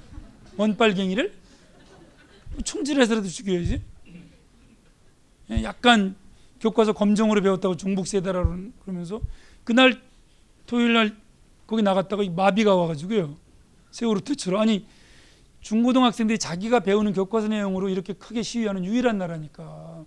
원빨갱이를? 0.56 1.34
총질해서라도 2.64 3.28
죽여야지. 3.28 3.82
예, 5.51 5.64
약간 5.64 6.16
교과서 6.62 6.93
검정으로 6.93 7.41
배웠다고 7.41 7.76
종북 7.76 8.08
세대라 8.08 8.43
그러면서 8.84 9.20
그날 9.64 9.99
토요일 10.68 10.93
날 10.93 11.16
거기 11.68 11.82
나갔다가 11.82 12.24
마비가 12.30 12.76
와가지고요. 12.76 13.36
세월호 13.91 14.22
퇴출 14.22 14.58
아니 14.58 14.86
중고등학생들이 15.62 16.38
자기가 16.38 16.82
배우는 16.82 17.14
교과서 17.14 17.47
내용으로 17.47 17.89
이렇게 17.89 18.14
크게 18.14 18.43
시위하는 18.43 18.86
유일한 18.86 19.18
나라니까 19.18 20.06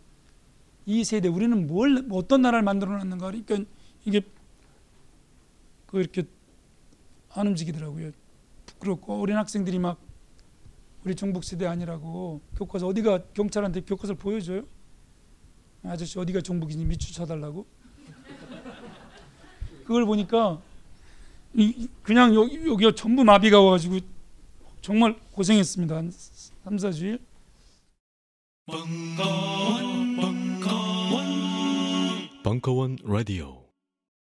이 0.86 1.02
세대 1.02 1.28
우리는 1.28 1.66
뭘 1.66 2.06
어떤 2.12 2.42
나라를 2.42 2.62
만들어 2.62 2.92
놨는가 2.92 3.26
그러니까 3.26 3.58
이게 4.04 4.22
그 5.88 5.98
이렇게 5.98 6.22
안 7.30 7.46
움직이더라고요. 7.48 8.12
부끄럽고 8.66 9.20
어린 9.20 9.36
학생들이 9.36 9.78
막 9.78 9.98
우리 11.04 11.14
종북 11.14 11.44
세대 11.44 11.66
아니라고 11.66 12.42
교과서 12.56 12.86
어디가 12.86 13.24
경찰한테 13.32 13.80
교과서를 13.80 14.18
보여줘요? 14.18 14.64
아저씨 15.82 16.18
어디가 16.18 16.42
종북이니 16.42 16.84
밑줄 16.84 17.14
쳐달라고? 17.14 17.66
그걸 19.84 20.04
보니까 20.04 20.60
그냥 22.02 22.34
여기, 22.34 22.66
여기가 22.66 22.94
전부 22.94 23.24
마비가 23.24 23.60
와가지고 23.62 24.00
정말 24.82 25.18
고생했습니다. 25.32 25.96
한 25.96 26.10
3, 26.10 26.76
4주일. 26.76 27.20
벙커원, 28.66 30.16
벙커원, 30.16 31.22
벙커원 32.42 32.98
라디오. 33.04 33.67